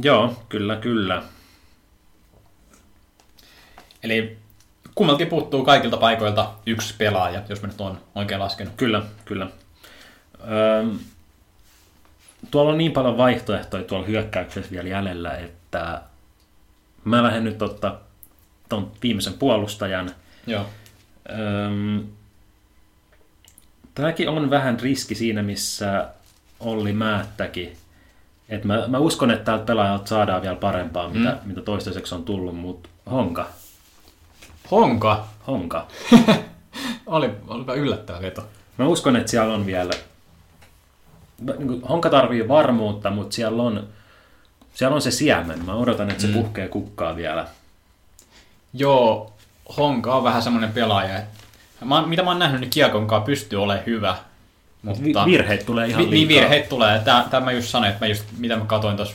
[0.03, 1.23] Joo, kyllä, kyllä.
[4.03, 4.39] Eli
[4.95, 8.75] kummaltakin puuttuu kaikilta paikoilta yksi pelaaja, jos mä nyt on oikein laskenut.
[8.77, 9.47] Kyllä, kyllä.
[10.51, 10.85] Öö,
[12.51, 16.03] tuolla on niin paljon vaihtoehtoja tuolla hyökkäyksessä vielä jäljellä, että
[17.05, 18.01] mä lähden nyt ottaa
[18.69, 20.11] ton viimeisen puolustajan.
[20.47, 20.67] Joo.
[21.31, 22.01] Öö,
[23.95, 26.09] tämäkin on vähän riski siinä, missä
[26.61, 27.77] Olli Määttäkin.
[28.49, 31.19] Et mä, mä uskon, että täältä pelaajalta saadaan vielä parempaa, mm.
[31.19, 33.49] mitä, mitä toistaiseksi on tullut, mutta Honka,
[34.73, 35.25] Honka.
[35.47, 35.87] Honka.
[37.07, 38.45] Oli, olipa yllättävä veto.
[38.79, 39.93] Mä uskon, että siellä on vielä...
[41.59, 43.87] niin kuin Honka tarvii varmuutta, mutta siellä on,
[44.75, 45.65] siellä on se siemen.
[45.65, 46.35] Mä odotan, että se Mm.
[46.35, 47.47] puhkee kukkaa vielä.
[48.75, 49.33] Joo,
[49.77, 53.87] Honka on vähän semmoinen pelaaja, että mä, mitä mä oon nähnyt, niin Kiekonkaan pystyy olemaan
[53.87, 54.17] hyvä.
[54.83, 56.43] Mutta Vi- virheet tulee ihan vi, niin liikaa.
[56.43, 56.99] virheet tulee.
[57.05, 59.15] Tämä, tämä mä just sanoin, että mä just, mitä mä katsoin tuossa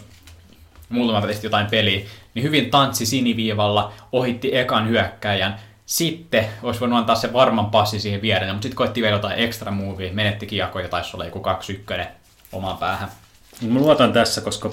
[0.89, 5.59] muutama testi jotain peliä, niin hyvin tanssi siniviivalla, ohitti ekan hyökkäjän.
[5.85, 9.71] Sitten olisi voinut antaa se varman passi siihen viereen, mutta sitten koettiin vielä jotain extra
[9.71, 11.43] movie, menetti kiekko ja taisi olla joku
[11.99, 12.05] 2-1
[12.51, 13.09] omaan päähän.
[13.61, 14.69] Mä luotan tässä, koska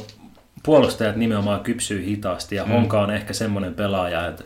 [0.62, 2.70] puolustajat nimenomaan kypsyy hitaasti ja Mm.
[2.70, 4.44] Honka on ehkä semmoinen pelaaja, että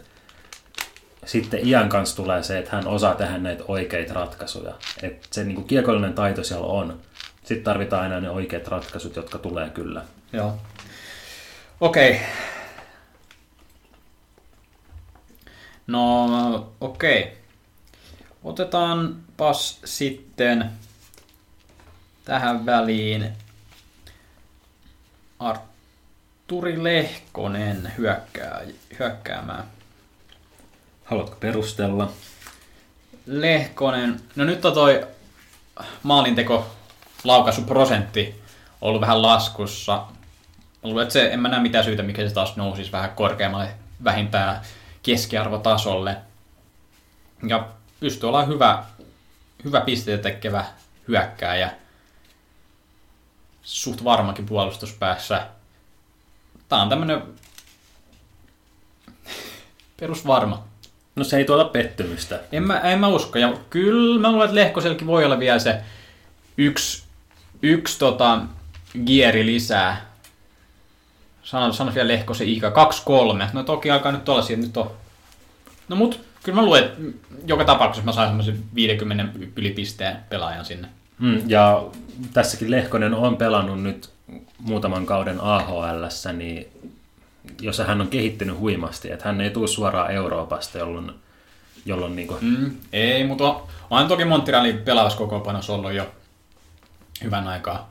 [1.26, 4.74] sitten iän kanssa tulee se, että hän osaa tehdä näitä oikeita ratkaisuja.
[5.02, 7.00] Että se niin kuin kiekollinen taito siellä on.
[7.44, 10.02] Sitten tarvitaan aina ne oikeat ratkaisut, jotka tulee kyllä.
[10.32, 10.56] Joo.
[11.80, 12.10] Okei.
[12.10, 12.26] Okay.
[15.86, 17.22] No, okei.
[17.22, 17.34] Okay.
[18.44, 20.70] Otetaanpas sitten
[22.24, 23.32] tähän väliin
[25.38, 28.60] Arturi Lehkonen hyökkää,
[28.98, 29.64] hyökkäämään.
[31.04, 32.12] Haluatko perustella?
[33.26, 35.06] Lehkonen, no nyt on toi
[36.02, 36.66] maalinteko
[37.24, 38.42] laukaisuprosentti
[38.80, 40.06] ollut vähän laskussa.
[40.82, 43.68] Mä luulen, että se, en mä näe mitään syytä, mikä se taas nousisi vähän korkeammalle
[44.04, 44.60] vähintään
[45.02, 46.16] keskiarvotasolle.
[47.48, 47.68] Ja
[48.00, 48.84] pystyy olla hyvä,
[49.64, 50.64] hyvä pisteitä tekevä
[51.08, 51.70] hyökkääjä.
[53.62, 55.46] Suht varmakin puolustuspäässä.
[56.68, 57.22] Tää on tämmönen
[60.00, 60.64] perusvarma.
[61.16, 62.40] No se ei tuota pettymystä.
[62.52, 63.38] En mä, en mä usko.
[63.38, 65.82] Ja kyllä mä luulen, että Lehkoselkin voi olla vielä se
[66.56, 67.08] yksi
[67.62, 68.40] yksi tota,
[69.06, 70.08] gieri lisää.
[71.48, 72.72] Sano, sano vielä Lehkosen ikä,
[73.46, 73.48] 2-3.
[73.52, 74.90] No toki alkaa nyt olla siitä, nyt on...
[75.88, 77.00] No mut, kyllä mä luulen, että
[77.46, 80.88] joka tapauksessa mä sain semmoisen 50 ylipisteen pelaajan sinne.
[81.18, 81.84] Mm, ja
[82.32, 84.10] tässäkin Lehkonen on pelannut nyt
[84.58, 86.66] muutaman kauden AHL, niin
[87.60, 91.12] jos hän on kehittynyt huimasti, että hän ei tule suoraan Euroopasta, jolloin,
[91.86, 96.06] jolloin niin kuin, Mm, ei, mutta on, on toki Montrealin pelauskokoonpanossa ollut jo
[97.24, 97.90] hyvän aikaa.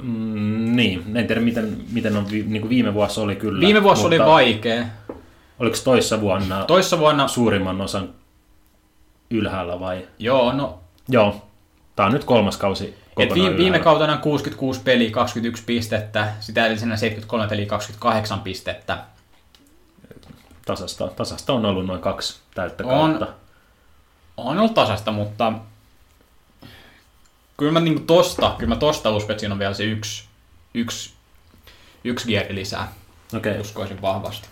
[0.00, 3.60] Mm, niin, en tiedä miten, miten on, vi- niin kuin viime vuosi oli kyllä.
[3.60, 4.84] Viime vuosi oli vaikea.
[5.58, 8.08] Oliko toissa vuonna Toissa vuonna, suurimman osan
[9.30, 10.08] ylhäällä vai?
[10.18, 10.78] joo, no,
[11.08, 11.42] Joo,
[11.96, 16.96] tämä on nyt kolmas kausi et kokonaan viime, kautena 66 peliä, 21 pistettä, sitä edellisenä
[16.96, 18.98] 73 peliä, 28 pistettä.
[20.66, 23.10] tasasta, tasasta on ollut noin kaksi täyttä On.
[23.10, 23.26] kautta.
[24.36, 25.52] On ollut tasasta, mutta
[27.56, 30.24] kyllä mä niinku tosta, kyllä mä tosta uskon, että siinä on vielä se yksi,
[30.74, 31.12] yksi,
[32.04, 32.92] yksi gieri lisää.
[33.36, 33.50] Okei.
[33.50, 33.60] Okay.
[33.60, 34.48] Uskoisin vahvasti.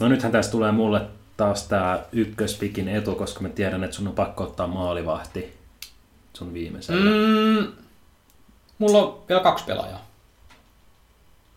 [0.00, 1.00] No nythän tässä tulee mulle
[1.36, 5.56] taas tämä ykköspikin etu, koska mä tiedän, että sun on pakko ottaa maalivahti
[6.32, 7.04] sun viimeisellä.
[7.04, 7.72] Mm.
[8.78, 10.06] Mulla on vielä kaksi pelaajaa.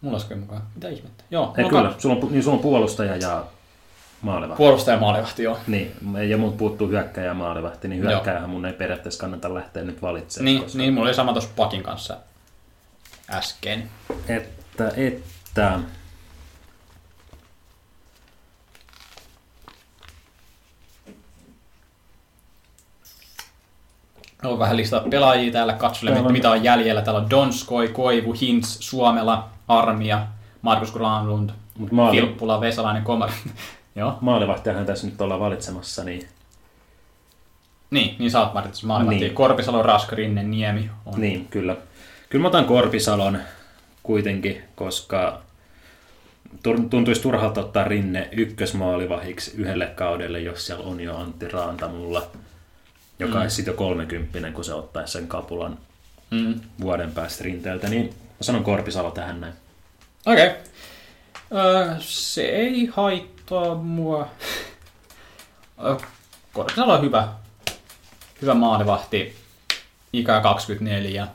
[0.02, 0.62] Mulla lasken mukaan.
[0.76, 1.24] Mitä ihmettä?
[1.32, 3.46] Joo, Ei on kyllä, sulla on, niin sulla on puolustaja ja
[4.22, 4.58] maalivahti.
[4.58, 5.58] Puolustaja ja maalivahti, joo.
[5.68, 5.92] Niin,
[6.30, 10.46] ja mun puuttuu hyökkäjä ja maalivahti, niin hyökkäjähän mun ei periaatteessa kannata lähteä nyt valitsemaan.
[10.46, 12.18] Niin, koska- niin, mulla oli sama tuossa Pakin kanssa
[13.30, 13.90] äsken.
[14.28, 15.80] Että, että...
[24.44, 27.02] Haluan vähän listata pelaajia täällä, Täällä on- mitä on jäljellä.
[27.02, 30.28] Täällä on Donskoi, Koivu, Hintz, Suomela, Armia,
[30.62, 31.50] Markus Granlund,
[31.92, 33.34] maali, Filppula, Vesalainen, Komari.
[33.96, 36.28] Joo, maalivahtiahan tässä nyt ollaan valitsemassa, niin,
[37.92, 39.16] niin, niin sä oot Martins maalivahti.
[39.16, 39.28] Niin.
[39.28, 39.36] Niin.
[39.36, 41.22] Korpisalo, Rask, Rinne, Niemi on.
[41.22, 41.76] niin kyllä.
[42.30, 43.40] Kyllä mä otan Korpisalon
[44.04, 45.42] kuitenkin, koska
[46.90, 52.28] tuntuisi turhalta ottaa Rinne ykkösmaalivahiksi yhdelle kaudelle, jos siellä on jo Antti Raantamulla,
[53.20, 53.42] joka mm.
[53.42, 55.78] olisi sitten jo 30, kun se ottaisi sen kapulan
[56.32, 56.60] Mm.
[56.82, 59.54] vuoden päästä rinteeltä, niin mä sanon Korpisalo tähän näin.
[60.26, 60.48] Okei.
[60.48, 60.58] Okay.
[61.56, 63.35] Öö, se ei haittaa
[63.84, 64.28] mua.
[65.86, 65.96] Öö,
[66.54, 67.28] Korpisalo on hyvä.
[68.42, 69.36] Hyvä maalivahti.
[70.14, 71.28] Ikä 24.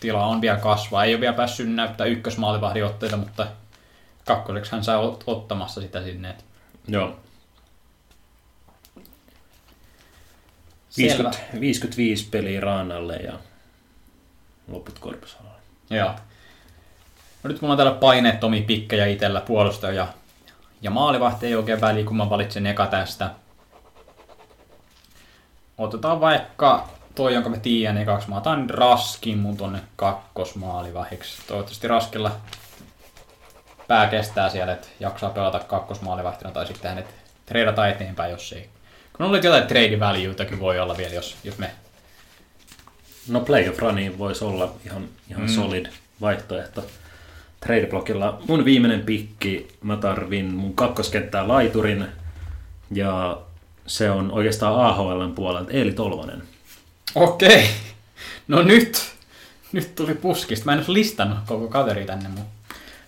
[0.00, 1.04] Tila on vielä kasvaa.
[1.04, 3.46] Ei ole vielä päässyt näyttää ykkösmaalivahdinotteita, mutta
[4.24, 6.36] kakkoseksi hän saa ot- ottamassa sitä sinne.
[6.88, 7.16] Joo.
[10.90, 11.30] Selvä.
[11.30, 13.32] 50, 55 peliä Raanalle ja
[14.68, 15.58] loput Korpisalolle.
[15.90, 16.10] Joo.
[17.42, 20.08] No nyt mulla on täällä paineettomia pikkejä itellä puolustaja ja,
[20.82, 23.30] ja maalivahti ei oikein väliä, kun mä valitsen eka tästä.
[25.78, 28.28] Otetaan vaikka toi, jonka mä tiedän ekaksi.
[28.28, 31.42] Mä otan Raskin mun tonne kakkosmaalivahiksi.
[31.46, 32.32] Toivottavasti Raskilla
[33.88, 37.14] pää kestää siellä, että jaksaa pelata kakkosmaalivahtina tai sitten hänet
[37.46, 38.70] treidata eteenpäin, jos ei.
[39.12, 41.70] Kun on jotain trade valueitakin voi olla vielä, jos, jos me
[43.28, 45.48] No playoff runiin voisi olla ihan, ihan mm.
[45.48, 45.86] solid
[46.20, 46.84] vaihtoehto.
[47.66, 52.06] Tradeblockilla mun viimeinen pikki, mä tarvin mun kakkoskenttää laiturin
[52.94, 53.38] ja
[53.86, 56.42] se on oikeastaan AHLn puolelta Eeli Tolvanen.
[57.14, 57.66] Okei.
[58.48, 59.12] No nyt.
[59.72, 60.64] Nyt tuli puskista.
[60.66, 62.44] Mä en olisi listannut koko kaveri tänne mun.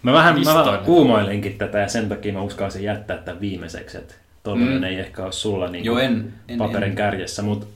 [0.03, 4.77] Mä vähän, mä uumoilenkin tätä ja sen takia mä uskalsin jättää tämän viimeiseksi, että Tolvanen
[4.79, 4.85] Mm.
[4.85, 6.97] ei ehkä ole sulla niin Joo, en- en- paperin en.
[6.97, 7.67] kärjessä, mutta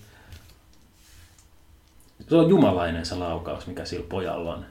[2.28, 4.64] se on jumalainen se laukaus, mikä sillä pojalla on.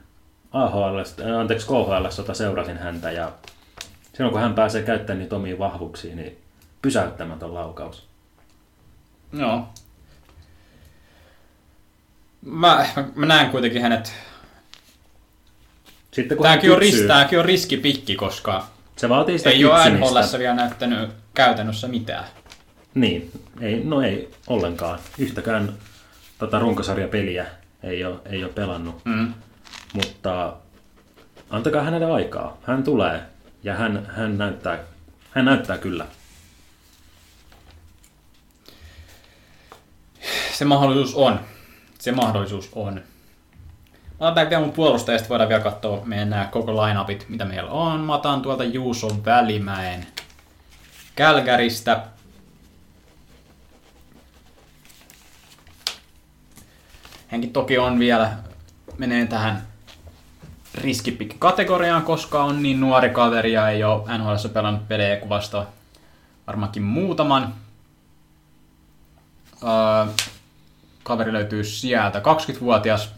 [0.52, 0.98] AHL,
[1.38, 3.32] anteeksi KHL, seurasin häntä ja
[4.14, 6.38] silloin kun hän pääsee käyttämään niitä omia vahvuuksia, niin
[6.82, 8.06] pysäyttämätön laukaus.
[9.32, 9.68] Joo.
[12.42, 14.12] Mä, mä, mä näen kuitenkin hänet.
[16.10, 19.74] Sitten kun Tääkin hän on, kypsyy, tääkin on riskipikki, koska se vaatii sitä ei ole
[19.74, 20.20] kypsymistä.
[20.20, 22.24] NHL vielä näyttänyt käytännössä mitään.
[22.94, 23.30] Niin,
[23.60, 24.98] ei, no ei ollenkaan.
[25.18, 25.72] Yhtäkään
[26.38, 27.46] tota runkosarjapeliä
[27.82, 29.04] ei ole, ei ole pelannut.
[29.04, 29.34] Mm.
[29.94, 30.56] Mutta
[31.50, 32.58] antakaa hänelle aikaa.
[32.62, 33.22] Hän tulee
[33.62, 34.78] ja hän, hän, näyttää,
[35.30, 36.06] hän näyttää kyllä.
[40.52, 41.40] Se mahdollisuus on.
[41.98, 43.02] Se mahdollisuus on.
[44.20, 48.00] Mä otan vielä mun puolustajasta, voidaan vielä katsoa meidän nämä koko lineupit, mitä meillä on.
[48.00, 50.06] Mä otan tuolta Juuso Välimäen
[51.14, 52.04] Kälkäristä.
[57.28, 58.36] Hänkin toki on vielä,
[58.98, 59.66] menee tähän
[60.74, 65.66] riskipikki-kategoriaan, koska on niin nuori kaveri ja ei ole NHL pelannut pelejä kuin vasta
[66.46, 67.54] varmaankin muutaman.
[69.62, 70.12] Öö,
[71.02, 73.14] kaveri löytyy sieltä, 20-vuotias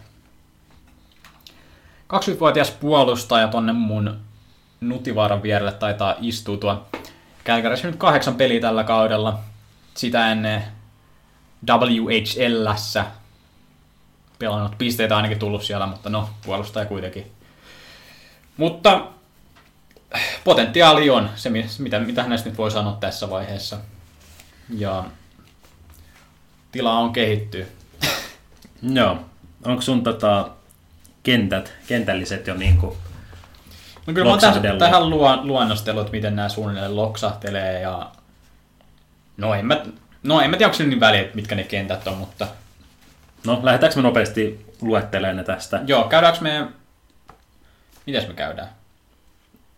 [2.12, 4.20] 20-vuotias puolustaja tonne mun
[4.80, 6.86] Nutivaaran vierelle taitaa istuutua.
[7.44, 9.38] Kälkärissä nyt kahdeksan peliä tällä kaudella.
[9.94, 10.62] Sitä ennen
[11.66, 13.04] WHLssä
[14.38, 17.32] pelannut pisteitä ainakin tullut siellä, mutta no, puolustaja kuitenkin.
[18.60, 19.06] Mutta
[20.44, 23.78] potentiaali on se, mitä, mitä hänestä nyt voi sanoa tässä vaiheessa.
[24.78, 25.04] Ja
[26.72, 27.64] tilaa on kehittyä.
[28.94, 29.18] Joo.
[29.64, 30.50] Onko sun tota,
[31.22, 32.96] kentät, kentälliset jo niinku
[34.06, 38.10] No kyllä mä tähän, tähän luon, luonnostellut, miten nämä suunnilleen loksahtelee ja...
[39.36, 39.82] No en mä,
[40.22, 42.46] no en mä tiedä, onko se niin väliä, mitkä ne kentät on, mutta...
[43.46, 45.80] No, lähdetäänkö me nopeasti luettelemaan ne tästä?
[45.86, 46.79] Joo, käydäänkö me...
[48.10, 48.68] Mites me käydään?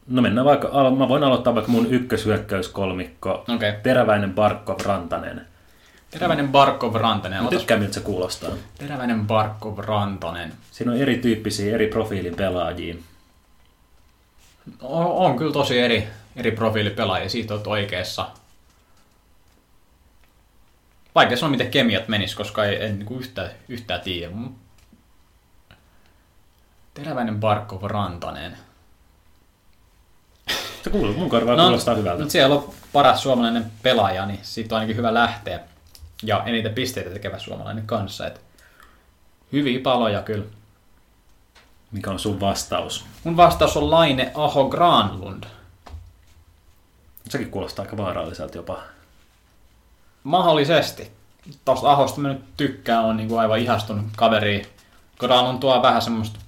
[0.07, 3.45] No mennään vaikka, al- mä voin aloittaa vaikka mun ykköshyökkäyskolmikko.
[3.55, 3.73] Okay.
[3.83, 5.47] Teräväinen Barkov Rantanen.
[6.11, 7.42] Teräväinen Barkov Rantanen.
[7.42, 8.51] Mä tykkään, miltä se kuulostaa.
[8.79, 10.53] teräväinen Barkov Rantanen.
[10.71, 12.95] Siinä on erityyppisiä, eri profiilin pelaajia.
[14.83, 18.29] On, on kyllä tosi eri, eri profiilipelaajia, siitä olet oikeassa.
[21.14, 24.33] Vaikea sanoa, miten kemiat menis, koska ei, en niin yhtään, yhtään tiedä.
[26.94, 28.57] Teräväinen Barkov Rantanen.
[30.85, 32.18] Se kuuluu, mun korvaan no, kuulostaa hyvältä.
[32.18, 35.61] Mutta siellä on paras suomalainen pelaaja, niin siitä on ainakin hyvä lähteä.
[36.22, 38.26] Ja eniten pisteitä tekevä suomalainen kanssa.
[38.26, 38.40] Et
[39.52, 40.44] hyviä paloja kyllä.
[41.92, 43.05] Mikä on sun vastaus?
[43.24, 45.44] Mun vastaus on Laine Aho Granlund.
[47.28, 48.83] Sekin kuulostaa aika vaaralliselta jopa.
[50.24, 51.12] Mahdollisesti.
[51.64, 54.72] Tuosta Ahosta mä nyt tykkään, on niinku aivan ihastunut kaveri.
[55.18, 56.38] Granlund tuo vähän semmoista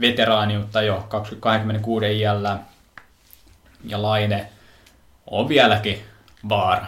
[0.00, 1.06] veteraaniutta jo
[1.40, 2.58] 26 iällä.
[3.84, 4.48] Ja Laine
[5.30, 5.98] on vieläkin
[6.48, 6.86] vaara.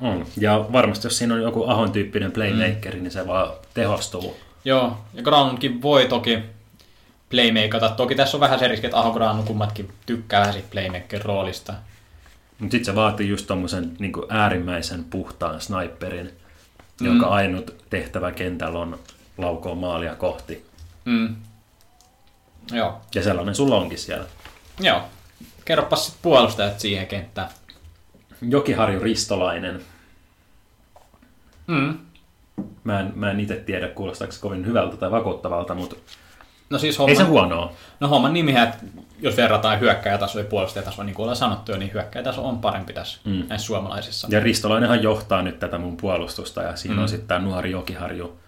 [0.00, 0.26] On.
[0.36, 3.02] Ja varmasti jos siinä on joku Ahon tyyppinen playmakeri, mm.
[3.02, 4.36] niin se vaan tehostuu.
[4.64, 6.42] Joo, ja Granlundkin voi toki
[7.30, 7.88] playmakeata.
[7.88, 11.74] Toki tässä on vähän se riski, että Aho Granlund kummatkin tykkää vähän siitä playmaker roolista.
[12.58, 16.30] Mutta sitten se vaatii just tommosen niin äärimmäisen puhtaan sniperin,
[17.00, 17.06] mm.
[17.06, 18.98] jonka ainut tehtävä kentällä on
[19.38, 20.66] laukoa maalia kohti.
[21.04, 21.36] Mm.
[22.72, 23.00] Joo.
[23.14, 24.26] Ja sellainen sulla onkin siellä.
[24.80, 25.02] Joo.
[25.64, 27.48] Kerropas sitten puolustajat siihen kenttään.
[28.42, 29.82] Jokiharju Ristolainen.
[31.66, 31.98] Mm.
[32.84, 35.96] Mä en, mä en itse tiedä, kuulostaako se kovin hyvältä tai vakuuttavalta, mutta
[36.70, 37.72] No siis ei homman, se huonoa.
[38.00, 38.84] no homman nimihän, että
[39.20, 43.20] jos verrataan hyökkäjätasoa ja puolustajatasoa, niin kuin ollaan sanottu jo, niin hyökkäjätaso on parempi tässä
[43.24, 43.44] mm.
[43.48, 44.28] näissä suomalaisissa.
[44.30, 47.02] Ja Ristolainenhan johtaa nyt tätä mun puolustusta ja siinä mm.
[47.02, 48.38] on sitten tämä nuori Jokiharju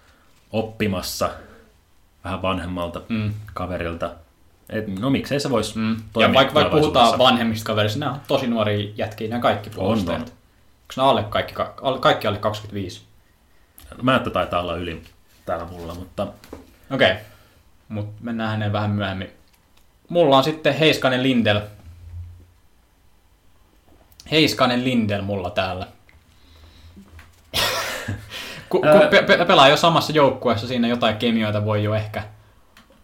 [0.51, 1.29] oppimassa
[2.23, 3.33] vähän vanhemmalta mm.
[3.53, 4.11] kaverilta.
[4.69, 5.95] Et, no miksei se voisi mm.
[6.19, 10.21] Ja vaikka, vaikka puhutaan vanhemmista kaverista, nämä on tosi nuoria jätkiä, nämä kaikki puolustajat.
[10.21, 10.33] On, on.
[10.81, 13.01] Onko ne alle kaikki, alle, kaikki alle 25?
[14.01, 15.03] Määttä taitaa olla yli
[15.45, 16.27] täällä mulla, mutta
[16.91, 17.23] Okei, okay.
[17.89, 19.29] mutta mennään häneen vähän myöhemmin.
[20.09, 21.61] Mulla on sitten Heiskanen Lindel.
[24.31, 25.87] Heiskanen Lindel mulla täällä.
[28.71, 32.23] Kun, kun pe- pe- pelaa jo samassa joukkueessa, siinä jotain kemioita voi jo ehkä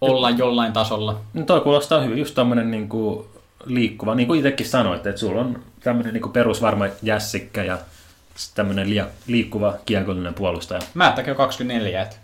[0.01, 1.19] olla jollain tasolla.
[1.34, 3.27] no toi kuulostaa hyvin, just tämmönen niinku
[3.65, 7.77] liikkuva, niin kuin itsekin sanoit, että sulla on tämmönen niinku perusvarma jässikkä ja
[8.56, 10.80] tämmönen lia- liikkuva kiekollinen puolustaja.
[10.93, 12.19] Määttäkö 24, et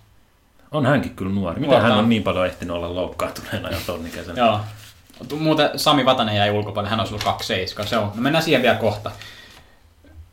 [0.71, 1.56] On hänkin kyllä nuori.
[1.60, 1.91] Miten Luotaan.
[1.91, 4.39] hän on niin paljon ehtinyt olla loukkaantuneena jo ton ikäisenä?
[4.45, 4.60] Joo.
[5.39, 8.03] Muuten Sami Vatanen jäi ulkopuolelle, hän on ollut 27, se on.
[8.15, 9.12] No mennään siihen vielä kohta.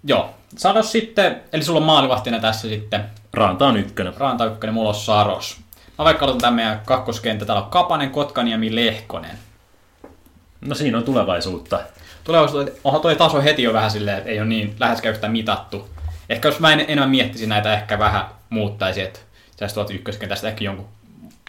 [0.04, 0.30] Joo.
[0.56, 4.14] Sano sitten, eli sulla on maalivahtina tässä sitten Ranta on ykkönen.
[4.16, 5.60] Ranta ykkönen, mulla on Saros.
[5.98, 9.38] Mä vaikka aloitan tämän meidän kakkoskenttä, täällä on Kapanen, Kotkaniemi, Lehkonen.
[10.60, 11.80] No siinä on tulevaisuutta.
[12.24, 15.88] Tulevaisuudessa onhan toi taso heti jo vähän silleen, että ei ole niin läheskään yhtään mitattu.
[16.28, 19.20] Ehkä jos mä en, enemmän miettisin näitä, ehkä vähän muuttaisi, että
[19.56, 20.88] tästä tuolta ykköskentästä ehkä jonkun,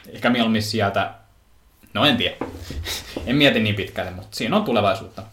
[0.10, 1.12] ehkä mieluummin sieltä,
[1.94, 2.36] no en tiedä.
[3.28, 5.24] en mieti niin pitkälle, mutta siinä on tulevaisuutta.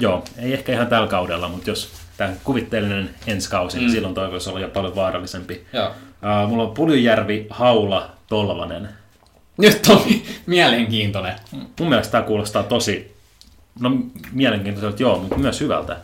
[0.00, 3.92] Joo, ei ehkä ihan tällä kaudella, mutta jos tämä kuvitteellinen ensi kausi, niin Mm.
[3.92, 5.66] silloin toi voisi olla jo paljon vaarallisempi.
[5.72, 5.86] Joo.
[5.88, 8.88] Uh, mulla on Puljujärvi, Haula, Tolvanen.
[9.58, 10.02] Nyt on
[10.46, 11.34] mielenkiintoinen.
[11.52, 13.16] Mun mielestä tämä kuulostaa tosi,
[13.80, 13.90] no
[14.32, 15.96] mielenkiintoiselta joo, mutta myös hyvältä.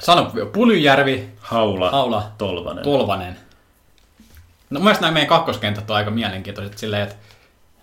[0.00, 2.84] Sano Pulyjärvi, Haula, Haula, Tolvanen.
[2.84, 3.36] Tolvanen.
[4.70, 7.14] No mun mielestä nämä meidän kakkoskentät on aika mielenkiintoiset silleen, että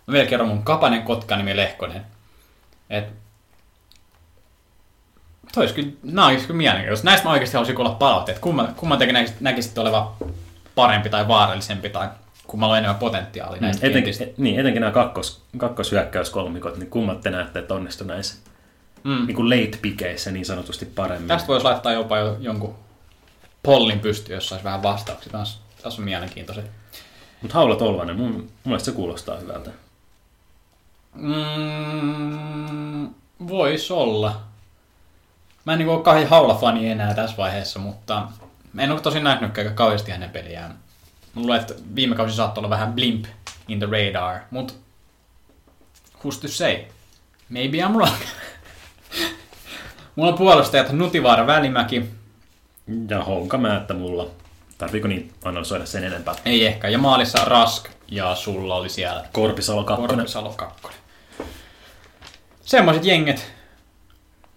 [0.08, 2.02] mä vielä kerron mun Kapanen, Kotkanimi, Lehkonen.
[2.90, 3.06] Et
[5.60, 7.06] Toi olisi kyllä, nämä olisi kyllä mielenkiintoista.
[7.06, 8.40] Näistä mä oikeasti haluaisin kuulla palautteet.
[8.40, 10.16] Kumman, kumman tekin näkisit, näkisit oleva
[10.76, 12.10] parempi tai vaarallisempi tai
[12.48, 14.24] kummalla on enemmän potentiaalia näistä etenkin, kentistä.
[14.24, 18.36] e- niin, etenkin nämä kakkos, kakkoshyökkäyskolmikot, niin kummat te näette, että onnistu näissä
[19.04, 19.26] Mm.
[19.28, 21.28] niin kuin late pikeissä niin sanotusti paremmin.
[21.28, 22.76] Tästä voisi laittaa jopa jo, jonkun
[23.64, 25.32] pollin pystyyn, jos saisi vähän vastauksia.
[25.32, 26.66] Taas, taas on mielenkiintoiset.
[27.42, 29.72] Mutta Haula Tolvanen, mun, mun mielestä se kuulostaa hyvältä.
[31.16, 33.10] Mm,
[33.48, 34.42] Vois olla.
[35.70, 38.28] Mä en niinku ole kauhean haulafani enää tässä vaiheessa, mutta
[38.78, 40.72] en ole tosi nähnytkään kauheasti hänen peliään.
[41.36, 43.26] Mä luulen, että viime kausi saattoi olla vähän blimp
[43.68, 44.80] in the radar, mut
[46.18, 46.78] who's to say?
[47.50, 48.16] Maybe I'm wrong.
[50.16, 52.10] Mulla on puolustajat Nutivaara Välimäki,
[53.10, 54.28] Ja honka määttä mulla.
[54.78, 56.36] Tarviiko niin analysoida sen enempää?
[56.46, 60.08] ei ehkä, ja maalissa Rask, ja sulla oli siellä Korpisalo 2.
[60.08, 60.88] Korpisalo 2.
[62.62, 63.59] Semmoiset jenget.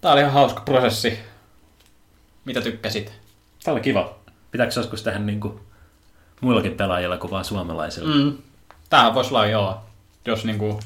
[0.03, 1.19] Tää oli ihan hauska prosessi.
[2.45, 3.13] Mitä tykkäsit?
[3.65, 4.15] Tämä oli kiva.
[4.51, 5.61] Pitääkö joskus tehdä niinku
[6.41, 8.15] muillakin pelaajilla kuin vaan suomalaisilla?
[8.15, 8.39] Mm.
[8.91, 9.81] Tämähän voisi olla joo.
[10.27, 10.81] Jos niinku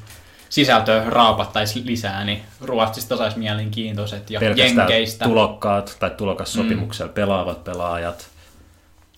[0.48, 5.24] sisältöä raapattaisi lisää, niin Ruotsista saisi mielenkiintoiset ja Pelkästään Jenkeistä.
[5.24, 7.14] tulokkaat tai tulokassopimuksella mm.
[7.14, 8.28] pelaavat pelaajat.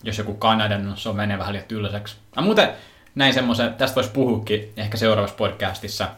[0.03, 2.15] jos joku Kanadan, no se on menee vähän liian tylsäksi.
[2.35, 2.69] Mä muuten
[3.15, 6.09] näin semmoisen, tästä voisi puhukin ehkä seuraavassa podcastissa.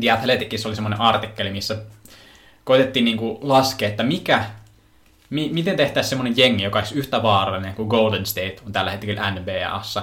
[0.00, 1.78] The Athleticissa oli semmoinen artikkeli, missä
[2.66, 4.44] koitettiin niinku laskea, että mikä,
[5.30, 9.30] mi, miten tehtäisiin semmoinen jengi, joka olisi yhtä vaarallinen kuin Golden State on tällä hetkellä
[9.30, 10.00] NBAssa.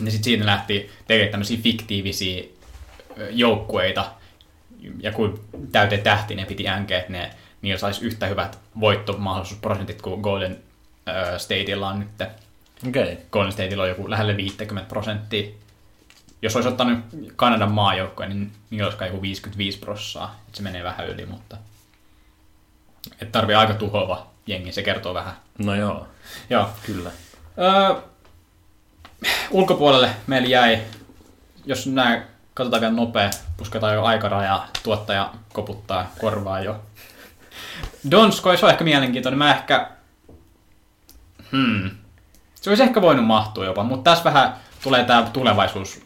[0.00, 2.44] Ja sitten siitä lähti tekemään tämmöisiä fiktiivisiä
[3.30, 4.12] joukkueita,
[5.00, 5.40] ja kun
[5.72, 7.30] täyteen tähti ne piti änkeä, että ne,
[7.62, 10.58] niillä saisi yhtä hyvät voittomahdollisuusprosentit kuin Golden
[11.38, 12.08] Stateilla on nyt.
[12.88, 13.02] Okei.
[13.02, 13.16] Okay.
[13.30, 15.50] Golden Stateilla on joku lähelle 50 prosenttia.
[16.42, 16.98] Jos olisi ottanut
[17.36, 20.40] Kanadan maajoukkoja, niin niillä olisi kai joku 55 prossaa.
[20.48, 21.56] Et se menee vähän yli, mutta...
[23.20, 25.34] Et tarvii aika tuhoava jengi, se kertoo vähän.
[25.58, 26.08] No joo,
[26.50, 26.70] Joo.
[26.86, 27.10] kyllä.
[27.58, 28.02] Öö,
[29.50, 30.78] ulkopuolelle meillä jäi,
[31.66, 32.22] jos nämä
[32.54, 36.80] katsotaan vielä nopea, pusketaan jo aikaraja, tuottaja koputtaa korvaa jo.
[38.10, 39.38] Donskoi, se on ehkä mielenkiintoinen.
[39.38, 39.90] Mä ehkä...
[41.52, 41.90] Hmm.
[42.54, 46.05] Se olisi ehkä voinut mahtua jopa, mutta tässä vähän tulee tämä tulevaisuus,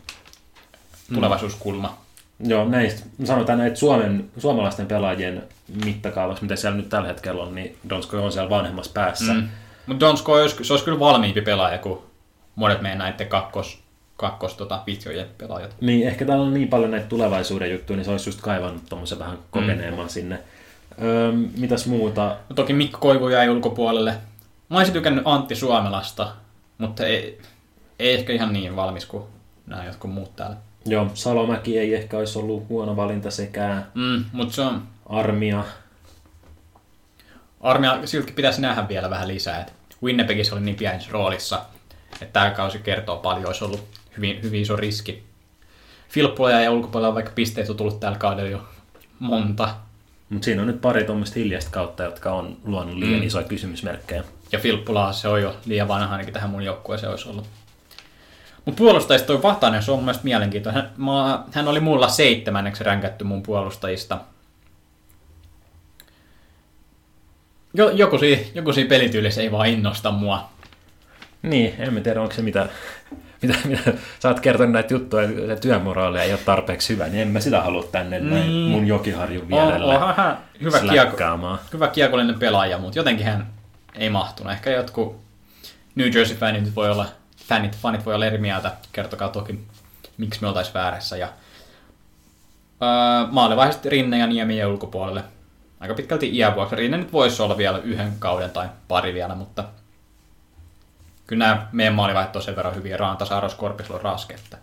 [1.15, 1.97] tulevaisuuskulma.
[2.41, 5.43] Joo, näistä, sanotaan näitä Suomen, suomalaisten pelaajien
[5.85, 9.33] mittakaavassa, mitä siellä nyt tällä hetkellä on, niin Donskoi on siellä vanhemmassa päässä.
[9.33, 9.41] Mm.
[9.41, 9.49] Mm.
[9.87, 11.99] Mutta Donskoi olisi, se olisi kyllä valmiimpi pelaaja kuin
[12.55, 13.83] monet meidän näiden kakkos,
[14.17, 15.77] kakkos tota, vitjojen pelaajat.
[15.81, 19.19] Niin, ehkä täällä on niin paljon näitä tulevaisuuden juttuja, niin se olisi just kaivannut tuommoisen
[19.19, 20.11] vähän kokeneemman mm.
[20.11, 20.41] sinne.
[21.03, 22.37] Öö, mitäs muuta?
[22.49, 24.15] No toki Mikko Koivu jäi ulkopuolelle.
[24.69, 26.33] Mä olisin tykännyt Antti Suomelasta,
[26.79, 27.41] mutta ei,
[27.99, 29.25] ei ehkä ihan niin valmis kuin
[29.67, 30.57] nämä jotkut muut täällä.
[30.87, 33.87] Joo, Salomäki ei ehkä olisi ollut huono valinta sekään.
[33.95, 34.83] Mm, mutta se on...
[35.07, 35.65] Armia.
[37.61, 39.61] Armia silti pitäisi nähdä vielä vähän lisää.
[39.61, 39.73] Et
[40.03, 41.61] Winnipegissä oli niin pienessä roolissa,
[42.13, 43.85] että tämä kausi kertoo paljon, olisi ollut
[44.17, 45.23] hyvin, hyvin iso riski.
[46.09, 48.65] Filppula ja ulkopuolella, vaikka pisteet on tullut tällä kaudella jo
[49.19, 49.75] monta.
[50.29, 53.27] Mutta siinä on nyt pari tuommoista hiljaista kautta, jotka on luonut liian mm.
[53.27, 54.25] isoja kysymysmerkkejä.
[54.53, 57.47] Ja Filppula se on jo liian vanha ainakin tähän mun joukkueeseen olisi ollut.
[58.65, 60.83] Mutta puolustajista toi Vahtanen, se on mun mielestä mielenkiintoinen.
[60.83, 64.19] Hän, mä, hän oli mulla seitsemänneksi ränkätty mun puolustajista.
[67.75, 70.49] Jo, joku, siinä, joku siinä pelityylissä ei vaan innosta mua.
[71.43, 72.69] Niin, en mä tiedä, onko se mitä,
[73.43, 77.29] mitä, mitä sä oot kertonut näitä juttuja, että työmoraali ei ole tarpeeksi hyvä, niin en
[77.29, 78.27] mä sitä halua tänne mm.
[78.27, 81.59] näin mun jokiharjun On, vierelle onhan hän hyvä, släkkaamaan.
[81.73, 83.47] hyvä kiekollinen pelaaja, mutta jotenkin hän
[83.95, 84.53] ei mahtunut.
[84.53, 85.21] Ehkä jotkut
[85.95, 87.07] New Jersey-fanit voi olla,
[87.51, 88.73] fanit, fanit voi olla eri mieltä.
[88.93, 89.65] Kertokaa toki,
[90.19, 91.17] miksi me oltaisiin väärässä.
[91.17, 91.29] Ja,
[92.83, 95.25] öö, maalivaiheessa Rinne ja Niemi ulkopuolelle.
[95.81, 96.77] Aika pitkälti iän vuoksi.
[96.77, 99.65] Rinne nyt voisi olla vielä yhden kauden tai pari vielä, mutta
[101.27, 102.97] kyllä nämä meidän maalivaiheet on sen verran hyviä.
[102.97, 104.59] Raanta, Saaros, Korpislo, Raske, että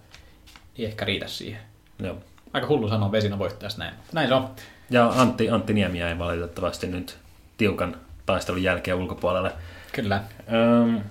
[0.77, 1.61] ei ehkä riitä siihen.
[1.99, 2.17] Joo.
[2.53, 3.93] Aika hullu sanoa Vesina voittajasta näin.
[4.13, 4.49] Näin se on.
[4.89, 7.17] Ja Antti, Antti Niemi ei valitettavasti nyt
[7.57, 9.51] tiukan taistelun jälkeen ulkopuolelle.
[9.91, 10.21] Kyllä.
[10.53, 11.01] Öm,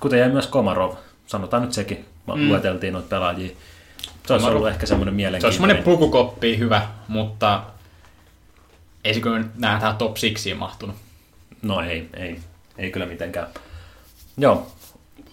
[0.00, 0.94] kuten jäi myös Komarov,
[1.30, 2.04] sanotaan nyt sekin,
[2.34, 2.48] mm.
[2.48, 3.50] Lueteltiin noita pelaajia.
[4.26, 5.52] Se olisi ollut ehkä semmoinen Se olisi mielenkiintoinen.
[5.54, 7.62] semmoinen pukukoppi hyvä, mutta
[9.04, 10.96] ei se kyllä nää tähän top 6 mahtunut.
[11.62, 12.40] No ei, ei,
[12.78, 13.46] ei kyllä mitenkään.
[14.36, 14.66] Joo,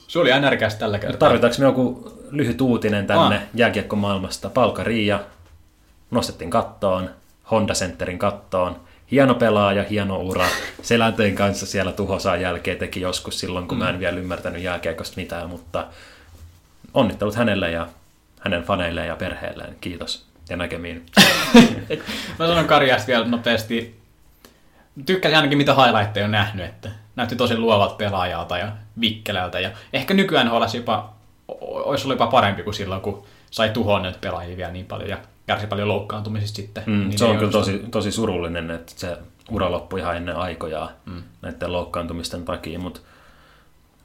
[0.07, 1.19] Se oli NRKS tällä kertaa.
[1.19, 3.41] tarvitaanko me joku lyhyt uutinen tänne Ah.
[3.53, 4.49] jääkiekkomaailmasta?
[4.49, 5.19] Palka Riia
[6.11, 7.09] nostettiin kattoon,
[7.51, 8.79] Honda Centerin kattoon.
[9.11, 10.45] Hieno pelaaja, hieno ura.
[10.81, 15.49] Selänteen kanssa siellä tuhosaan jälkeen teki joskus silloin, kun mä en vielä ymmärtänyt jääkiekosta mitään,
[15.49, 15.87] mutta
[16.93, 17.87] onnittelut hänelle ja
[18.39, 19.75] hänen faneilleen ja perheelleen.
[19.81, 21.05] Kiitos ja näkemiin.
[22.39, 23.99] Mä sanon Karjasta vielä nopeasti.
[25.05, 29.59] Tykkäsin ainakin mitä highlightteja on nähnyt, että näytti tosi luovalta pelaajalta ja vikkelältä.
[29.59, 31.13] Ja ehkä nykyään olisi jopa,
[31.61, 35.17] olisi ollut jopa parempi kuin silloin, kun sai tuhonneet pelaajia vielä niin paljon ja
[35.47, 36.83] kärsi paljon loukkaantumisista sitten.
[36.85, 39.17] Mm, niiden se on kyllä tosi, tosi surullinen, että se
[39.51, 41.23] ura loppui ihan ennen aikojaan mm.
[41.41, 42.99] näiden loukkaantumisten takia, mutta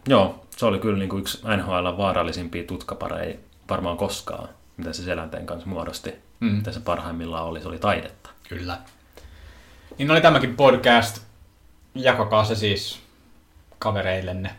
[0.09, 3.38] joo, se oli kyllä niin kuin yksi NHL vaarallisimpia tutkapareja
[3.70, 4.49] varmaan koskaan.
[4.76, 6.14] mitä se selänteen kanssa muodosti.
[6.40, 6.49] Mm.
[6.49, 8.30] Mitä se parhaimmillaan oli, se oli taidetta.
[8.49, 8.78] Kyllä.
[9.99, 11.22] Niin oli tämäkin podcast.
[11.95, 13.01] Jakakaa se siis
[13.78, 14.55] kavereillenne.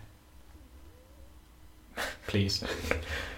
[2.32, 2.68] Please.